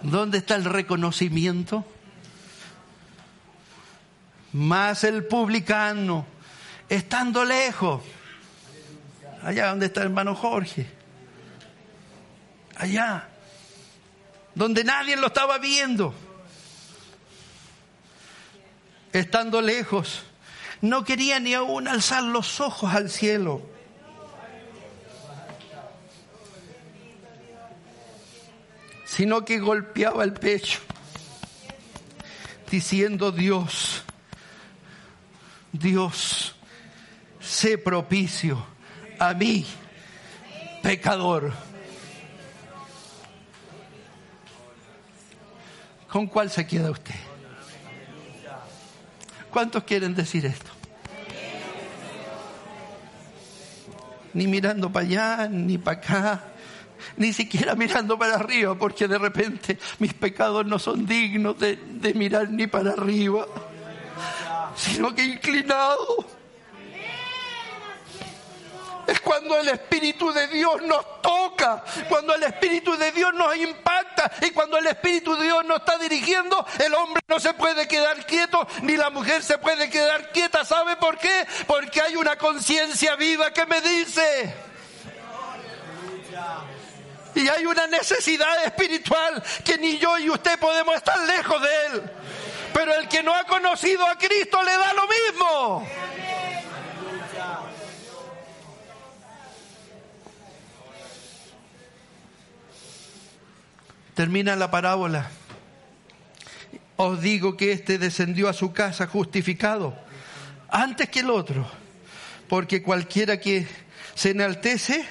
¿Dónde 0.02 0.40
está 0.40 0.56
el 0.56 0.66
reconocimiento? 0.66 1.86
Más 4.54 5.04
el 5.04 5.26
publicano, 5.26 6.26
estando 6.90 7.46
lejos, 7.46 8.02
allá 9.44 9.70
donde 9.70 9.86
está 9.86 10.02
el 10.02 10.08
hermano 10.08 10.36
Jorge, 10.36 10.86
allá, 12.76 13.30
donde 14.54 14.84
nadie 14.84 15.16
lo 15.16 15.28
estaba 15.28 15.58
viendo, 15.58 16.14
estando 19.14 19.62
lejos, 19.62 20.24
no 20.82 21.04
quería 21.04 21.40
ni 21.40 21.54
aún 21.54 21.88
alzar 21.88 22.24
los 22.24 22.60
ojos 22.60 22.94
al 22.94 23.10
cielo. 23.10 23.72
sino 29.12 29.44
que 29.44 29.60
golpeaba 29.60 30.24
el 30.24 30.32
pecho, 30.32 30.80
diciendo, 32.72 33.34
Dios, 33.34 34.06
Dios, 35.72 36.56
sé 37.40 37.78
propicio 37.78 38.66
a 39.20 39.34
mí, 39.34 39.66
pecador. 40.82 41.54
¿Con 46.10 46.28
cuál 46.28 46.50
se 46.50 46.68
queda 46.68 46.92
usted? 46.92 47.16
¿Cuántos 49.50 49.84
quieren 49.84 50.14
decir 50.16 50.46
esto? 50.46 50.72
Ni 54.34 54.48
mirando 54.48 54.92
para 54.92 55.06
allá, 55.06 55.48
ni 55.50 55.78
para 55.78 55.98
acá, 55.98 56.44
ni 57.18 57.34
siquiera 57.34 57.76
mirando 57.76 58.18
para 58.18 58.36
arriba, 58.36 58.76
porque 58.76 59.08
de 59.08 59.18
repente 59.18 59.78
mis 60.00 60.14
pecados 60.14 60.66
no 60.66 60.80
son 60.80 61.06
dignos 61.06 61.60
de, 61.60 61.76
de 61.76 62.14
mirar 62.14 62.50
ni 62.50 62.68
para 62.68 62.92
arriba, 62.92 63.46
sino 64.82 65.14
que 65.14 65.24
inclinado. 65.24 66.26
Es 69.08 69.20
cuando 69.20 69.58
el 69.60 69.68
Espíritu 69.68 70.32
de 70.32 70.48
Dios 70.48 70.82
nos 70.84 71.22
toca, 71.22 71.84
cuando 72.08 72.34
el 72.34 72.44
Espíritu 72.44 72.96
de 72.96 73.12
Dios 73.12 73.34
nos 73.34 73.56
impacta 73.58 74.32
y 74.42 74.52
cuando 74.52 74.78
el 74.78 74.88
Espíritu 74.88 75.36
de 75.36 75.44
Dios 75.44 75.66
nos 75.66 75.80
está 75.80 75.98
dirigiendo, 75.98 76.66
el 76.80 76.94
hombre 76.94 77.22
no 77.28 77.40
se 77.40 77.54
puede 77.54 77.88
quedar 77.88 78.26
quieto, 78.26 78.66
ni 78.84 78.96
la 78.96 79.10
mujer 79.10 79.44
se 79.44 79.58
puede 79.58 79.90
quedar 79.90 80.32
quieta. 80.32 80.64
¿Sabe 80.64 80.96
por 80.96 81.18
qué? 81.18 81.46
Porque 81.68 82.02
hay 82.02 82.16
una 82.16 82.38
conciencia 82.38 83.16
viva 83.16 83.52
que 83.52 83.66
me 83.66 83.82
dice, 83.82 84.54
y 87.36 87.48
hay 87.48 87.66
una 87.66 87.88
necesidad 87.88 88.64
espiritual 88.66 89.44
que 89.64 89.78
ni 89.78 89.98
yo 89.98 90.18
y 90.18 90.30
usted 90.30 90.60
podemos 90.60 90.96
estar 90.96 91.20
lejos 91.22 91.62
de 91.62 91.86
Él. 91.88 92.12
Pero 92.74 92.94
el 92.96 93.08
que 93.08 93.24
no 93.24 93.36
ha 93.36 93.44
conocido 93.46 94.06
a 94.06 94.18
Cristo 94.18 94.62
le 94.64 94.72
da 94.72 94.94
lo 94.94 95.04
mismo. 95.08 95.88
Termina 104.14 104.56
la 104.56 104.70
parábola. 104.70 105.30
Os 106.98 107.22
digo 107.22 107.58
que 107.58 107.72
éste 107.72 107.98
descendió 107.98 108.48
a 108.50 108.54
su 108.54 108.74
casa 108.74 109.08
justificado 109.08 109.96
antes 110.72 111.10
que 111.10 111.20
el 111.20 111.30
otro, 111.30 111.68
porque 112.48 112.82
cualquiera 112.82 113.40
que 113.40 113.68
se 114.16 114.32
enaltece, 114.32 115.06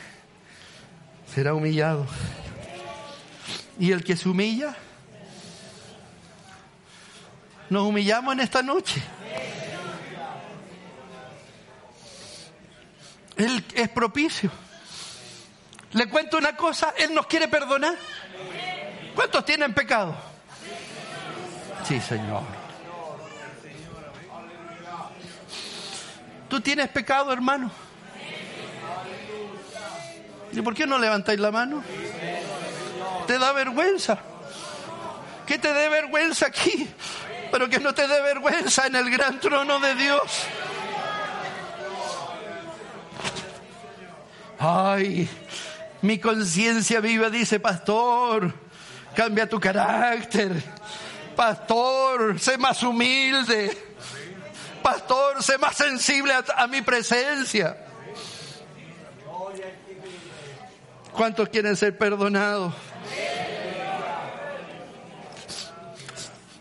será 1.32 1.54
humillado. 1.54 2.06
Y 3.78 3.92
el 3.92 4.02
que 4.02 4.16
se 4.16 4.28
humilla, 4.28 4.74
nos 7.70 7.86
humillamos 7.86 8.34
en 8.34 8.40
esta 8.40 8.62
noche. 8.62 9.00
Él 13.36 13.64
es 13.74 13.88
propicio. 13.88 14.50
Le 15.92 16.08
cuento 16.08 16.36
una 16.36 16.56
cosa, 16.56 16.92
Él 16.98 17.14
nos 17.14 17.26
quiere 17.26 17.48
perdonar. 17.48 17.94
¿Cuántos 19.14 19.44
tienen 19.44 19.72
pecado? 19.72 20.14
Sí, 21.84 22.00
Señor. 22.00 22.42
¿Tú 26.48 26.60
tienes 26.60 26.88
pecado, 26.88 27.32
hermano? 27.32 27.70
¿Y 30.52 30.60
por 30.60 30.74
qué 30.74 30.86
no 30.86 30.98
levantáis 30.98 31.38
la 31.38 31.52
mano? 31.52 31.82
Te 33.26 33.38
da 33.38 33.52
vergüenza. 33.52 34.18
Que 35.46 35.58
te 35.58 35.72
dé 35.72 35.88
vergüenza 35.88 36.46
aquí, 36.46 36.88
pero 37.50 37.68
que 37.68 37.78
no 37.78 37.94
te 37.94 38.06
dé 38.06 38.20
vergüenza 38.22 38.86
en 38.86 38.96
el 38.96 39.10
gran 39.10 39.40
trono 39.40 39.78
de 39.80 39.94
Dios. 39.94 40.46
Ay, 44.58 45.28
mi 46.02 46.18
conciencia 46.18 47.00
viva 47.00 47.30
dice, 47.30 47.60
pastor, 47.60 48.52
cambia 49.14 49.48
tu 49.48 49.58
carácter. 49.58 50.62
Pastor, 51.34 52.38
sé 52.38 52.58
más 52.58 52.82
humilde. 52.82 53.76
Pastor, 54.82 55.42
sé 55.42 55.56
más 55.58 55.76
sensible 55.76 56.34
a, 56.34 56.44
a 56.56 56.66
mi 56.66 56.82
presencia. 56.82 57.86
¿Cuántos 61.12 61.48
quieren 61.48 61.76
ser 61.76 61.96
perdonados? 61.96 62.74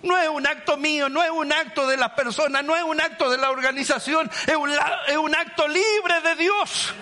No 0.02 0.18
es 0.18 0.30
un 0.30 0.48
acto 0.48 0.78
mío, 0.78 1.10
no 1.10 1.24
es 1.24 1.30
un 1.30 1.52
acto 1.52 1.88
de 1.88 1.98
las 1.98 2.12
personas, 2.12 2.64
no 2.64 2.76
es 2.76 2.84
un 2.84 3.02
acto 3.02 3.30
de 3.30 3.38
la 3.38 3.50
organización, 3.50 4.30
es 4.48 4.56
un, 5.18 5.36
acto 5.36 5.68
libre 5.68 6.22
de 6.24 6.36
Dios. 6.36 6.94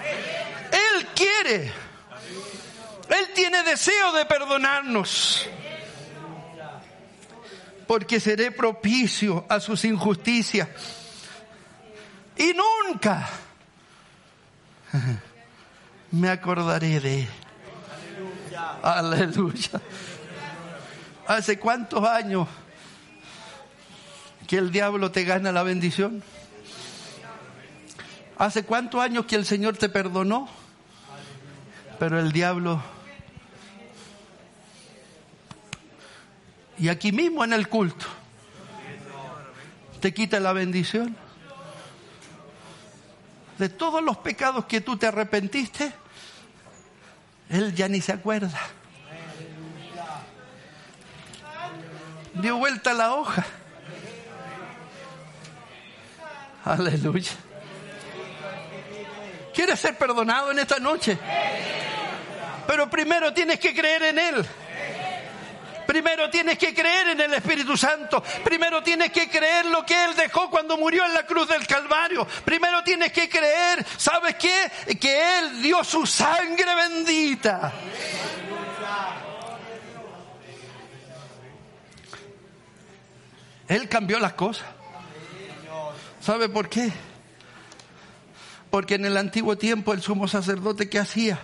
Él 0.72 1.08
quiere, 1.16 1.72
Él 3.10 3.28
tiene 3.36 3.62
deseo 3.64 4.14
de 4.14 4.26
perdonarnos, 4.26 5.48
porque 7.86 8.20
seré 8.20 8.52
propicio 8.52 9.46
a 9.48 9.60
sus 9.60 9.86
injusticias. 9.86 10.68
Y 12.36 12.54
nunca 12.54 13.28
me 16.12 16.30
acordaré 16.30 17.00
de 17.00 17.22
él. 17.22 17.30
Aleluya. 18.82 19.82
¿Hace 21.28 21.60
cuántos 21.60 22.04
años 22.04 22.48
que 24.48 24.58
el 24.58 24.72
diablo 24.72 25.12
te 25.12 25.26
gana 25.26 25.52
la 25.52 25.62
bendición? 25.62 26.24
¿Hace 28.38 28.64
cuántos 28.64 29.02
años 29.02 29.26
que 29.26 29.36
el 29.36 29.46
Señor 29.46 29.78
te 29.78 29.90
perdonó? 29.90 30.48
Pero 32.00 32.20
el 32.20 32.32
diablo... 32.32 32.82
Y 36.80 36.90
aquí 36.90 37.12
mismo 37.12 37.44
en 37.44 37.54
el 37.54 37.68
culto, 37.70 38.06
te 40.00 40.14
quita 40.14 40.40
la 40.40 40.54
bendición. 40.54 41.18
De 43.58 43.68
todos 43.68 44.04
los 44.04 44.18
pecados 44.18 44.66
que 44.66 44.82
tú 44.82 44.96
te 44.96 45.08
arrepentiste, 45.08 45.92
Él 47.50 47.74
ya 47.74 47.88
ni 47.88 48.00
se 48.00 48.14
acuerda. 48.14 48.60
Dio 52.36 52.58
vuelta 52.58 52.94
la 52.94 53.16
hoja. 53.16 53.44
Aleluya. 56.68 57.32
¿Quieres 59.53 59.80
ser 59.80 59.97
perdonado 59.97 60.51
en 60.51 60.59
esta 60.59 60.80
noche? 60.80 61.18
Pero 62.68 62.89
primero 62.89 63.34
tienes 63.34 63.57
que 63.59 63.74
creer 63.74 64.03
en 64.03 64.20
Él. 64.20 64.45
Primero 65.88 66.30
tienes 66.30 66.57
que 66.57 66.74
creer 66.74 67.07
en 67.07 67.22
el 67.22 67.34
Espíritu 67.36 67.78
Santo. 67.78 68.22
Primero 68.43 68.84
tienes 68.84 69.13
que 69.13 69.30
creer 69.30 69.68
lo 69.68 69.86
que 69.86 69.95
Él 70.03 70.13
dejó 70.15 70.49
cuando 70.49 70.78
murió 70.78 71.05
en 71.05 71.13
la 71.13 71.26
cruz 71.26 71.47
del 71.47 71.65
Calvario. 71.65 72.28
Primero 72.43 72.84
tienes 72.84 73.13
que 73.13 73.30
creer, 73.30 73.86
¿sabes 73.95 74.36
qué? 74.36 74.97
Que 74.99 75.39
Él 75.39 75.61
dio 75.61 75.82
su 75.86 76.05
sangre 76.05 76.76
bendita. 76.76 77.72
Él 83.70 83.88
cambió 83.88 84.20
las 84.20 84.34
cosas. 84.34 84.76
¿Sabe 86.28 86.49
por 86.49 86.67
qué? 86.67 86.91
Porque 88.69 88.95
en 88.95 89.05
el 89.05 89.15
antiguo 89.15 89.57
tiempo 89.57 89.93
el 89.93 90.01
sumo 90.01 90.28
sacerdote, 90.28 90.89
¿qué 90.89 90.99
hacía? 90.99 91.39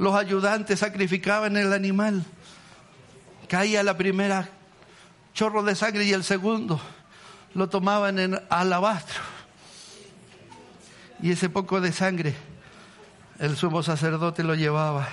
Los 0.00 0.16
ayudantes 0.16 0.80
sacrificaban 0.80 1.56
el 1.56 1.72
animal. 1.72 2.24
Caía 3.48 3.84
la 3.84 3.96
primera 3.96 4.48
chorro 5.32 5.62
de 5.62 5.76
sangre 5.76 6.02
y 6.02 6.12
el 6.12 6.24
segundo. 6.24 6.80
lo 7.54 7.68
tomaban 7.68 8.18
en 8.18 8.36
alabastro. 8.50 9.20
Y 11.22 11.30
ese 11.30 11.48
poco 11.48 11.80
de 11.80 11.92
sangre, 11.92 12.34
el 13.38 13.56
sumo 13.56 13.84
sacerdote 13.84 14.42
lo 14.42 14.56
llevaba. 14.56 15.08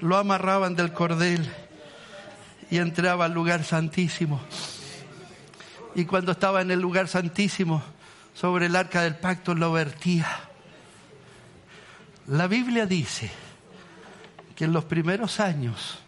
Lo 0.00 0.16
amarraban 0.16 0.74
del 0.74 0.94
cordel 0.94 1.52
y 2.70 2.78
entraba 2.78 3.26
al 3.26 3.34
lugar 3.34 3.62
santísimo. 3.62 4.40
Y 5.94 6.04
cuando 6.04 6.32
estaba 6.32 6.62
en 6.62 6.70
el 6.70 6.80
lugar 6.80 7.08
santísimo, 7.08 7.82
sobre 8.34 8.66
el 8.66 8.76
arca 8.76 9.02
del 9.02 9.16
pacto 9.16 9.54
lo 9.54 9.72
vertía. 9.72 10.26
La 12.26 12.46
Biblia 12.46 12.86
dice 12.86 13.30
que 14.56 14.64
en 14.64 14.72
los 14.72 14.84
primeros 14.84 15.40
años, 15.40 15.98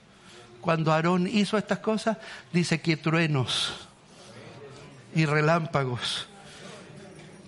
cuando 0.60 0.92
Aarón 0.92 1.26
hizo 1.26 1.58
estas 1.58 1.80
cosas, 1.80 2.16
dice 2.52 2.80
que 2.80 2.96
truenos 2.96 3.88
y 5.14 5.26
relámpagos 5.26 6.28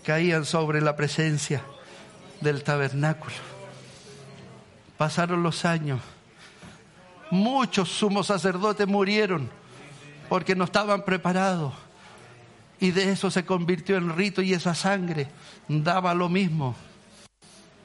caían 0.05 0.45
sobre 0.45 0.80
la 0.80 0.95
presencia 0.95 1.62
del 2.41 2.62
tabernáculo. 2.62 3.34
Pasaron 4.99 5.43
los 5.43 5.64
años. 5.64 6.01
Muchos 7.30 7.89
sumos 7.89 8.28
sacerdotes 8.28 8.87
murieron 8.87 9.51
porque 10.28 10.55
no 10.55 10.64
estaban 10.64 11.05
preparados. 11.05 11.72
Y 12.79 12.91
de 12.91 13.11
eso 13.11 13.31
se 13.31 13.45
convirtió 13.45 13.97
en 13.97 14.14
rito 14.14 14.43
y 14.43 14.53
esa 14.53 14.74
sangre 14.74 15.29
daba 15.68 16.14
lo 16.14 16.29
mismo. 16.29 16.77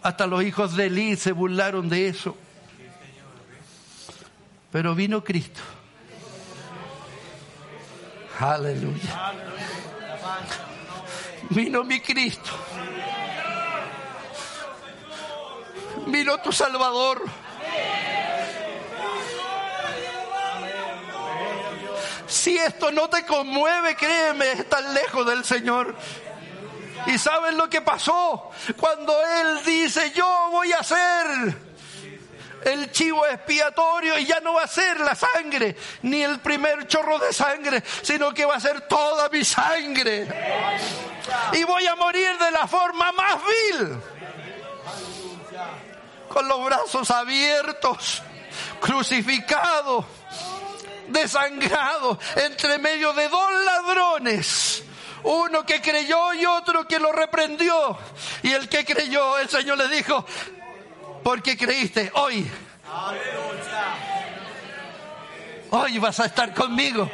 Hasta 0.04 0.28
los 0.28 0.44
hijos 0.44 0.76
de 0.76 0.88
Elí 0.88 1.16
se 1.16 1.32
burlaron 1.32 1.88
de 1.88 2.08
eso. 2.08 2.36
Pero 4.72 4.96
vino 4.96 5.24
Cristo. 5.24 5.62
Aleluya. 8.39 9.34
Vino 11.50 11.84
mi 11.84 12.00
Cristo. 12.00 12.52
Vino 16.08 16.38
tu 16.39 16.52
Salvador. 16.52 17.22
Si 22.28 22.58
esto 22.58 22.92
no 22.92 23.10
te 23.10 23.26
conmueve, 23.26 23.96
créeme, 23.96 24.52
estás 24.52 24.86
lejos 24.94 25.26
del 25.26 25.44
Señor. 25.44 25.96
¿Y 27.08 27.18
saben 27.18 27.58
lo 27.58 27.70
que 27.70 27.82
pasó? 27.82 28.52
Cuando 28.78 29.14
Él 29.42 29.64
dice, 29.66 30.12
yo 30.12 30.50
voy 30.52 30.72
a 30.72 30.78
hacer 30.78 31.56
el 32.64 32.92
chivo 32.92 33.26
expiatorio 33.26 34.18
y 34.20 34.26
ya 34.26 34.40
no 34.40 34.54
va 34.54 34.64
a 34.64 34.68
ser 34.68 35.00
la 35.00 35.16
sangre, 35.16 35.76
ni 36.04 36.22
el 36.24 36.40
primer 36.40 36.88
chorro 36.88 37.18
de 37.20 37.34
sangre, 37.34 37.84
sino 38.02 38.34
que 38.34 38.46
va 38.46 38.56
a 38.56 38.60
ser 38.60 38.82
toda 38.82 39.30
mi 39.30 39.44
sangre. 39.44 40.28
Y 41.54 41.64
voy 41.64 41.88
a 41.88 41.96
morir 41.96 42.38
de 42.38 42.52
la 42.52 42.68
forma 42.68 43.12
más 43.12 43.38
vil, 43.44 43.98
con 46.30 46.48
los 46.48 46.64
brazos 46.66 47.10
abiertos, 47.12 48.22
crucificado, 48.80 50.06
desangrado, 51.08 52.20
entre 52.36 52.78
medio 52.78 53.14
de 53.14 53.28
dos 53.28 53.52
ladrones 53.66 54.84
uno 55.24 55.66
que 55.66 55.82
creyó 55.82 56.34
y 56.34 56.45
otro 56.45 56.88
que 56.88 56.99
lo 56.99 57.12
reprendió. 57.12 57.97
Y 58.43 58.52
el 58.52 58.68
que 58.68 58.86
creyó, 58.86 59.38
el 59.38 59.49
Señor 59.49 59.78
le 59.78 59.88
dijo, 59.88 60.26
porque 61.24 61.58
creíste 61.58 62.12
hoy. 62.16 62.49
Hoy 65.72 65.99
vas 65.99 66.20
a 66.20 66.26
estar 66.26 66.54
conmigo. 66.54 67.10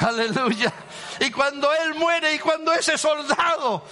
Aleluya. 0.00 0.72
Y 1.20 1.30
cuando 1.30 1.72
Él 1.72 1.94
muere 1.94 2.34
y 2.34 2.38
cuando 2.38 2.72
ese 2.72 2.98
soldado 2.98 3.84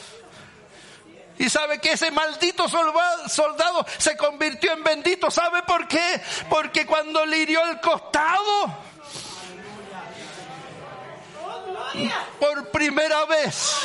y 1.38 1.50
sabe 1.50 1.80
que 1.80 1.92
ese 1.92 2.10
maldito 2.10 2.68
soldado 2.68 3.86
se 3.98 4.16
convirtió 4.16 4.72
en 4.72 4.84
bendito. 4.84 5.30
¿Sabe 5.30 5.62
por 5.62 5.88
qué? 5.88 6.20
Porque 6.48 6.86
cuando 6.86 7.26
le 7.26 7.38
hirió 7.38 7.62
el 7.64 7.80
costado, 7.80 8.76
por 12.38 12.70
primera 12.70 13.24
vez, 13.24 13.76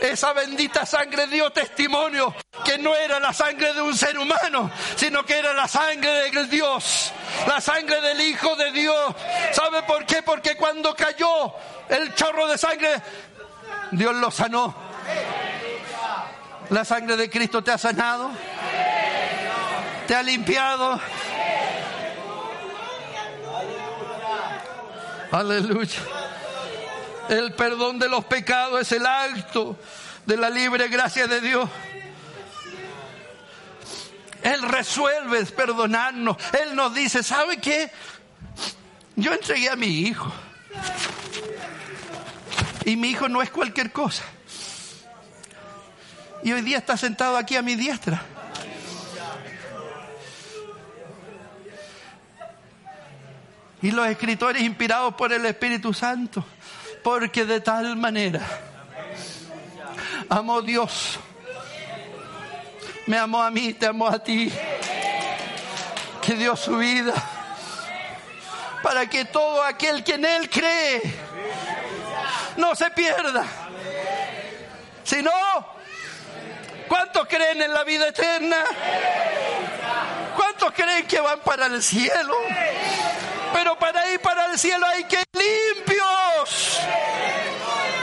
esa 0.00 0.32
bendita 0.32 0.86
sangre 0.86 1.26
dio 1.26 1.50
testimonio 1.50 2.34
que 2.64 2.78
no 2.78 2.94
era 2.94 3.18
la 3.18 3.32
sangre 3.32 3.72
de 3.74 3.82
un 3.82 3.96
ser 3.96 4.18
humano, 4.18 4.70
sino 4.96 5.24
que 5.24 5.38
era 5.38 5.52
la 5.52 5.68
sangre 5.68 6.30
de 6.30 6.46
Dios, 6.46 7.12
la 7.46 7.60
sangre 7.60 8.00
del 8.00 8.20
Hijo 8.20 8.56
de 8.56 8.72
Dios. 8.72 9.14
¿Sabe 9.52 9.82
por 9.82 10.04
qué? 10.06 10.22
Porque 10.22 10.56
cuando 10.56 10.94
cayó 10.94 11.52
el 11.88 12.14
chorro 12.14 12.46
de 12.46 12.58
sangre, 12.58 13.02
Dios 13.90 14.14
lo 14.16 14.30
sanó. 14.30 14.74
La 16.70 16.84
sangre 16.84 17.16
de 17.16 17.30
Cristo 17.30 17.64
te 17.64 17.70
ha 17.70 17.78
sanado, 17.78 18.30
te 20.06 20.14
ha 20.14 20.22
limpiado. 20.22 21.00
Aleluya. 25.30 26.00
El 27.28 27.52
perdón 27.52 27.98
de 27.98 28.08
los 28.08 28.24
pecados 28.24 28.80
es 28.80 28.92
el 28.92 29.06
acto 29.06 29.78
de 30.26 30.36
la 30.36 30.50
libre 30.50 30.88
gracia 30.88 31.26
de 31.26 31.40
Dios. 31.40 31.68
Él 34.42 34.62
resuelve 34.62 35.44
perdonarnos. 35.46 36.36
Él 36.62 36.74
nos 36.74 36.94
dice, 36.94 37.22
¿sabe 37.22 37.58
qué? 37.58 37.90
Yo 39.16 39.32
entregué 39.32 39.70
a 39.70 39.76
mi 39.76 39.86
hijo. 39.86 40.30
Y 42.84 42.96
mi 42.96 43.10
hijo 43.10 43.28
no 43.28 43.42
es 43.42 43.50
cualquier 43.50 43.90
cosa. 43.90 44.24
Y 46.42 46.52
hoy 46.52 46.62
día 46.62 46.78
está 46.78 46.96
sentado 46.96 47.36
aquí 47.36 47.56
a 47.56 47.62
mi 47.62 47.74
diestra. 47.74 48.22
Y 53.80 53.90
los 53.90 54.08
escritores 54.08 54.62
inspirados 54.62 55.14
por 55.14 55.32
el 55.32 55.46
Espíritu 55.46 55.94
Santo 55.94 56.44
porque 57.02 57.44
de 57.44 57.60
tal 57.60 57.96
manera 57.96 58.40
amó 60.28 60.62
Dios. 60.62 61.18
Me 63.06 63.16
amó 63.16 63.42
a 63.42 63.50
mí, 63.50 63.72
te 63.72 63.86
amó 63.86 64.08
a 64.08 64.22
ti. 64.22 64.52
Que 66.20 66.34
dio 66.34 66.54
su 66.56 66.76
vida 66.76 67.14
para 68.82 69.08
que 69.08 69.24
todo 69.24 69.62
aquel 69.62 70.04
que 70.04 70.14
en 70.14 70.24
Él 70.24 70.50
cree 70.50 71.00
no 72.56 72.74
se 72.74 72.90
pierda. 72.90 73.46
Si 75.04 75.22
no, 75.22 75.32
¿cuántos 76.88 77.26
creen 77.28 77.62
en 77.62 77.72
la 77.72 77.84
vida 77.84 78.08
eterna? 78.08 78.56
¿Cuántos 80.34 80.72
creen 80.72 81.06
que 81.06 81.20
van 81.20 81.40
para 81.40 81.66
el 81.66 81.82
cielo? 81.82 82.34
Pero 83.52 83.78
para 83.78 84.10
ir 84.12 84.20
para 84.20 84.52
el 84.52 84.58
cielo 84.58 84.86
hay 84.86 85.04
que 85.04 85.16
ir 85.16 85.26
limpios. 85.76 86.80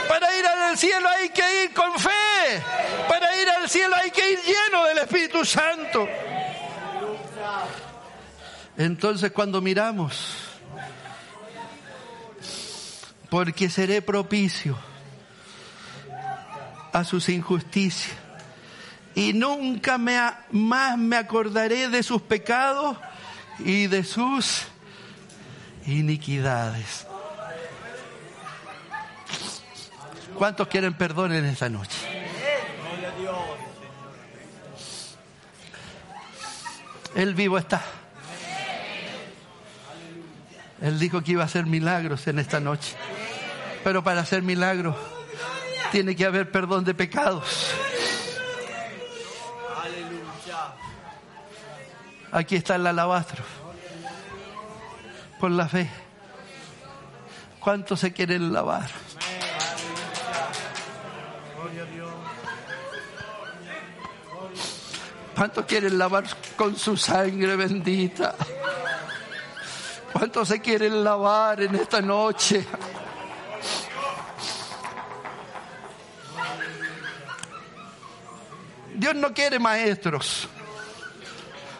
Para 0.08 0.38
ir 0.38 0.46
al 0.46 0.78
cielo 0.78 1.08
hay 1.08 1.28
que 1.30 1.64
ir 1.64 1.74
con 1.74 1.98
fe. 1.98 2.62
Para 3.08 3.40
ir 3.40 3.48
al 3.48 3.68
cielo 3.68 3.96
hay 3.96 4.10
que 4.10 4.32
ir 4.32 4.38
lleno 4.42 4.84
del 4.84 4.98
Espíritu 4.98 5.44
Santo. 5.44 6.08
Entonces 8.76 9.32
cuando 9.32 9.60
miramos, 9.60 10.36
porque 13.30 13.70
seré 13.70 14.02
propicio 14.02 14.76
a 16.92 17.04
sus 17.04 17.28
injusticias 17.28 18.25
y 19.16 19.32
nunca 19.32 19.96
más 19.96 20.98
me 20.98 21.16
acordaré 21.16 21.88
de 21.88 22.02
sus 22.02 22.20
pecados 22.20 22.98
y 23.58 23.86
de 23.86 24.04
sus 24.04 24.64
iniquidades. 25.86 27.06
¿Cuántos 30.36 30.68
quieren 30.68 30.92
perdón 30.92 31.32
en 31.32 31.46
esta 31.46 31.70
noche? 31.70 31.96
Él 37.14 37.34
vivo 37.34 37.56
está. 37.56 37.82
Él 40.82 40.98
dijo 40.98 41.22
que 41.22 41.32
iba 41.32 41.42
a 41.42 41.46
hacer 41.46 41.64
milagros 41.64 42.26
en 42.26 42.38
esta 42.38 42.60
noche. 42.60 42.94
Pero 43.82 44.04
para 44.04 44.20
hacer 44.20 44.42
milagros 44.42 44.94
tiene 45.90 46.14
que 46.14 46.26
haber 46.26 46.52
perdón 46.52 46.84
de 46.84 46.92
pecados. 46.92 47.72
Aquí 52.36 52.56
está 52.56 52.74
el 52.74 52.86
alabastro. 52.86 53.42
Por 55.40 55.50
la 55.52 55.66
fe. 55.66 55.88
¿Cuántos 57.58 58.00
se 58.00 58.12
quieren 58.12 58.52
lavar? 58.52 58.90
¿Cuántos 65.34 65.64
quieren 65.64 65.96
lavar 65.96 66.24
con 66.56 66.76
su 66.76 66.94
sangre 66.98 67.56
bendita? 67.56 68.34
¿Cuántos 70.12 70.48
se 70.48 70.60
quieren 70.60 71.02
lavar 71.02 71.62
en 71.62 71.74
esta 71.74 72.02
noche? 72.02 72.66
Dios 78.94 79.14
no 79.14 79.32
quiere 79.32 79.58
maestros. 79.58 80.50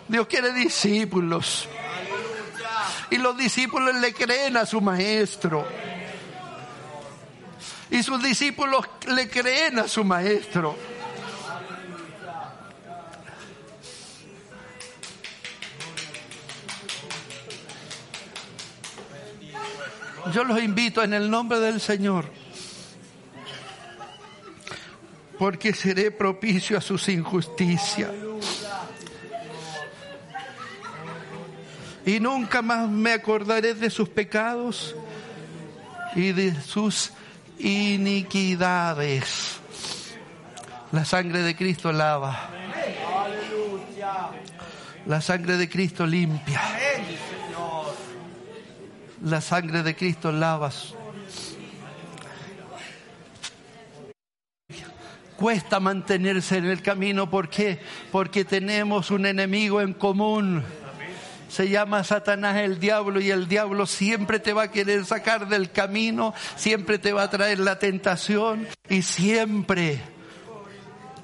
Dios 0.09 0.27
quiere 0.27 0.53
discípulos. 0.53 1.69
Y 3.11 3.19
los 3.19 3.37
discípulos 3.37 3.95
le 3.97 4.13
creen 4.13 4.57
a 4.57 4.67
su 4.67 4.81
maestro. 4.81 5.67
Y 7.91 8.03
sus 8.03 8.23
discípulos 8.23 8.85
le 9.07 9.29
creen 9.29 9.79
a 9.79 9.89
su 9.89 10.05
maestro. 10.05 10.77
Yo 20.33 20.45
los 20.45 20.61
invito 20.61 21.03
en 21.03 21.15
el 21.15 21.31
nombre 21.31 21.61
del 21.61 21.81
Señor, 21.81 22.27
porque 25.39 25.73
seré 25.73 26.11
propicio 26.11 26.77
a 26.77 26.81
sus 26.81 27.09
injusticias. 27.09 28.11
Y 32.07 32.21
nunca 32.21 32.63
más 32.63 32.89
me 32.89 33.13
acordaré 33.13 33.75
de 33.75 33.91
sus 33.91 34.09
pecados 34.09 34.95
y 36.15 36.31
de 36.31 36.55
sus 36.63 37.11
iniquidades. 37.59 39.59
La 40.93 41.05
sangre 41.05 41.43
de 41.43 41.57
Cristo 41.57 41.91
lava. 41.91 42.49
La 45.07 45.21
sangre 45.21 45.57
de 45.57 45.69
Cristo 45.69 46.07
limpia. 46.07 46.61
La 49.25 49.41
sangre 49.41 49.83
de 49.83 49.97
Cristo 49.97 50.31
lava. 50.31 50.71
Cuesta 55.37 55.81
mantenerse 55.81 56.59
en 56.59 56.67
el 56.67 56.83
camino. 56.83 57.29
¿Por 57.29 57.49
qué? 57.49 57.81
Porque 58.13 58.45
tenemos 58.45 59.11
un 59.11 59.27
enemigo 59.27 59.81
en 59.81 59.93
común. 59.93 60.63
Se 61.49 61.69
llama 61.69 62.05
Satanás 62.05 62.57
el 62.57 62.81
diablo 62.81 63.21
y 63.21 63.31
el 63.31 63.49
diablo 63.49 63.87
siempre 63.87 64.41
te 64.41 64.53
va 64.53 64.65
a 64.65 64.71
querer 64.71 65.05
sacar 65.05 65.49
del 65.49 65.71
camino, 65.71 66.35
siempre 66.57 66.99
te 66.99 67.13
va 67.13 67.23
a 67.23 67.31
traer 67.31 67.61
la 67.61 67.79
tentación 67.79 68.67
y 68.89 69.03
siempre 69.03 70.01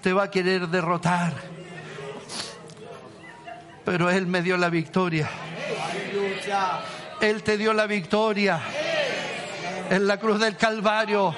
te 0.00 0.12
va 0.12 0.24
a 0.24 0.30
querer 0.30 0.68
derrotar. 0.68 1.32
Pero 3.84 4.10
Él 4.10 4.26
me 4.26 4.42
dio 4.42 4.56
la 4.56 4.68
victoria. 4.68 5.28
Él 7.20 7.42
te 7.42 7.56
dio 7.56 7.72
la 7.72 7.86
victoria. 7.86 8.60
En 9.90 10.06
la 10.06 10.18
cruz 10.18 10.40
del 10.40 10.56
Calvario. 10.56 11.34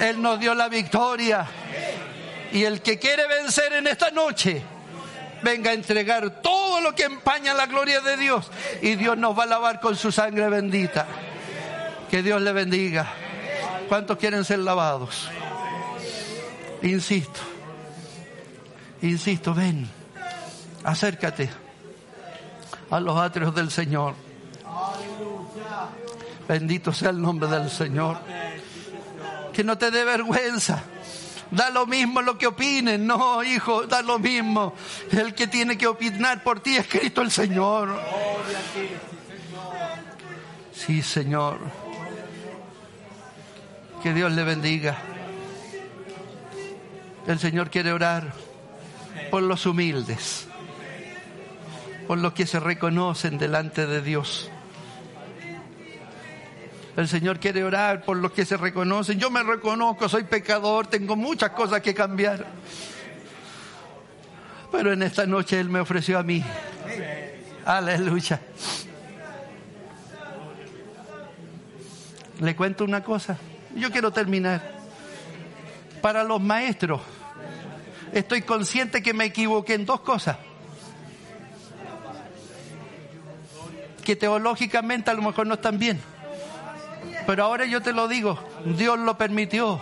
Él 0.00 0.20
nos 0.20 0.40
dio 0.40 0.54
la 0.54 0.68
victoria. 0.68 1.46
Y 2.52 2.64
el 2.64 2.80
que 2.80 2.98
quiere 2.98 3.26
vencer 3.28 3.72
en 3.74 3.86
esta 3.86 4.10
noche, 4.10 4.62
venga 5.42 5.70
a 5.70 5.74
entregar 5.74 6.42
todo 6.42 6.80
lo 6.80 6.94
que 6.94 7.04
empaña 7.04 7.54
la 7.54 7.66
gloria 7.66 8.00
de 8.00 8.16
Dios. 8.16 8.50
Y 8.82 8.96
Dios 8.96 9.16
nos 9.18 9.38
va 9.38 9.44
a 9.44 9.46
lavar 9.46 9.80
con 9.80 9.96
su 9.96 10.12
sangre 10.12 10.48
bendita. 10.48 11.06
Que 12.10 12.22
Dios 12.22 12.40
le 12.42 12.52
bendiga. 12.52 13.06
¿Cuántos 13.88 14.18
quieren 14.18 14.44
ser 14.44 14.60
lavados? 14.60 15.28
Insisto. 16.82 17.40
Insisto, 19.02 19.54
ven. 19.54 19.88
Acércate 20.84 21.50
a 22.90 23.00
los 23.00 23.16
atrios 23.18 23.54
del 23.54 23.70
Señor. 23.70 24.14
Bendito 26.48 26.92
sea 26.92 27.10
el 27.10 27.20
nombre 27.20 27.48
del 27.48 27.70
Señor. 27.70 28.18
Que 29.52 29.62
no 29.62 29.78
te 29.78 29.90
dé 29.90 30.04
vergüenza. 30.04 30.82
Da 31.50 31.70
lo 31.70 31.86
mismo 31.86 32.22
lo 32.22 32.38
que 32.38 32.46
opinen. 32.46 33.06
No, 33.06 33.42
hijo, 33.42 33.86
da 33.86 34.02
lo 34.02 34.18
mismo. 34.18 34.74
El 35.10 35.34
que 35.34 35.46
tiene 35.46 35.76
que 35.76 35.86
opinar 35.86 36.42
por 36.42 36.60
ti 36.60 36.76
es 36.76 36.86
Cristo 36.86 37.22
el 37.22 37.30
Señor. 37.30 38.00
Sí, 40.72 41.02
Señor. 41.02 41.58
Que 44.02 44.14
Dios 44.14 44.32
le 44.32 44.44
bendiga. 44.44 44.96
El 47.26 47.38
Señor 47.38 47.70
quiere 47.70 47.92
orar 47.92 48.32
por 49.30 49.42
los 49.42 49.66
humildes, 49.66 50.46
por 52.06 52.18
los 52.18 52.32
que 52.32 52.46
se 52.46 52.58
reconocen 52.58 53.38
delante 53.38 53.86
de 53.86 54.00
Dios. 54.00 54.49
El 57.00 57.08
Señor 57.08 57.40
quiere 57.40 57.64
orar 57.64 58.02
por 58.02 58.18
los 58.18 58.30
que 58.32 58.44
se 58.44 58.58
reconocen. 58.58 59.18
Yo 59.18 59.30
me 59.30 59.42
reconozco, 59.42 60.06
soy 60.06 60.24
pecador, 60.24 60.86
tengo 60.86 61.16
muchas 61.16 61.48
cosas 61.50 61.80
que 61.80 61.94
cambiar. 61.94 62.44
Pero 64.70 64.92
en 64.92 65.02
esta 65.02 65.24
noche 65.24 65.58
Él 65.58 65.70
me 65.70 65.80
ofreció 65.80 66.18
a 66.18 66.22
mí. 66.22 66.44
Aleluya. 67.64 68.38
Le 72.38 72.54
cuento 72.54 72.84
una 72.84 73.02
cosa. 73.02 73.38
Yo 73.74 73.90
quiero 73.90 74.10
terminar. 74.10 74.60
Para 76.02 76.22
los 76.22 76.38
maestros, 76.38 77.00
estoy 78.12 78.42
consciente 78.42 79.02
que 79.02 79.14
me 79.14 79.24
equivoqué 79.24 79.72
en 79.72 79.86
dos 79.86 80.00
cosas. 80.00 80.36
Que 84.04 84.16
teológicamente 84.16 85.10
a 85.10 85.14
lo 85.14 85.22
mejor 85.22 85.46
no 85.46 85.54
están 85.54 85.78
bien. 85.78 85.98
Pero 87.30 87.44
ahora 87.44 87.64
yo 87.64 87.80
te 87.80 87.92
lo 87.92 88.08
digo, 88.08 88.36
Dios 88.64 88.98
lo 88.98 89.16
permitió. 89.16 89.80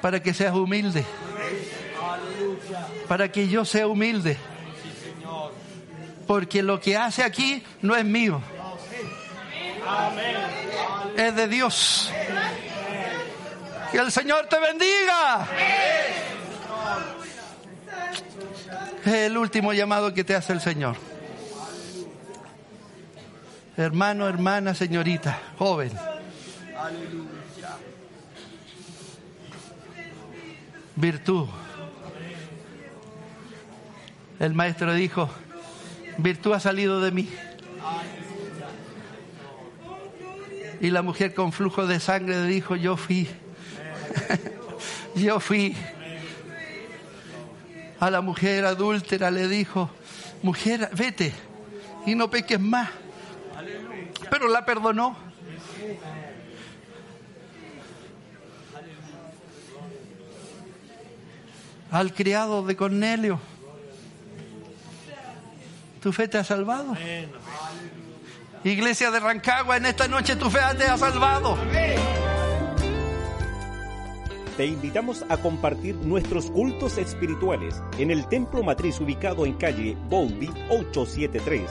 Para 0.00 0.22
que 0.22 0.32
seas 0.32 0.54
humilde. 0.54 1.04
Para 3.06 3.30
que 3.30 3.48
yo 3.48 3.66
sea 3.66 3.86
humilde. 3.86 4.38
Porque 6.26 6.62
lo 6.62 6.80
que 6.80 6.96
hace 6.96 7.22
aquí 7.22 7.62
no 7.82 7.94
es 7.94 8.06
mío. 8.06 8.40
Es 11.14 11.36
de 11.36 11.46
Dios. 11.46 12.10
Que 13.92 13.98
el 13.98 14.10
Señor 14.10 14.46
te 14.46 14.58
bendiga. 14.58 15.46
Es 19.04 19.12
el 19.12 19.36
último 19.36 19.74
llamado 19.74 20.14
que 20.14 20.24
te 20.24 20.34
hace 20.34 20.54
el 20.54 20.62
Señor. 20.62 20.96
Hermano, 23.76 24.26
hermana, 24.26 24.74
señorita, 24.74 25.38
joven. 25.58 25.92
Virtud. 30.94 31.46
El 34.38 34.54
maestro 34.54 34.94
dijo, 34.94 35.28
virtud 36.16 36.54
ha 36.54 36.60
salido 36.60 37.02
de 37.02 37.10
mí. 37.10 37.28
Y 40.80 40.88
la 40.88 41.02
mujer 41.02 41.34
con 41.34 41.52
flujo 41.52 41.86
de 41.86 42.00
sangre 42.00 42.44
dijo, 42.44 42.76
yo 42.76 42.96
fui. 42.96 43.28
yo 45.16 45.38
fui. 45.38 45.76
A 48.00 48.10
la 48.10 48.22
mujer 48.22 48.64
adúltera 48.64 49.30
le 49.30 49.48
dijo, 49.48 49.90
mujer, 50.42 50.88
vete 50.94 51.34
y 52.06 52.14
no 52.14 52.30
peques 52.30 52.58
más 52.60 52.88
pero 54.30 54.48
la 54.48 54.64
perdonó. 54.64 55.16
Al 61.90 62.12
criado 62.12 62.62
de 62.62 62.76
Cornelio, 62.76 63.38
tu 66.02 66.12
fe 66.12 66.28
te 66.28 66.38
ha 66.38 66.44
salvado. 66.44 66.94
Iglesia 68.64 69.10
de 69.10 69.20
Rancagua, 69.20 69.76
en 69.76 69.86
esta 69.86 70.08
noche 70.08 70.34
tu 70.34 70.50
fe 70.50 70.58
te 70.76 70.84
ha 70.84 70.98
salvado. 70.98 71.56
Te 74.56 74.64
invitamos 74.64 75.24
a 75.28 75.36
compartir 75.36 75.94
nuestros 75.96 76.50
cultos 76.50 76.96
espirituales 76.96 77.82
en 77.98 78.10
el 78.10 78.26
Templo 78.26 78.62
Matriz 78.62 78.98
ubicado 79.00 79.44
en 79.44 79.52
calle 79.52 79.96
Boldi 80.08 80.48
873. 80.70 81.70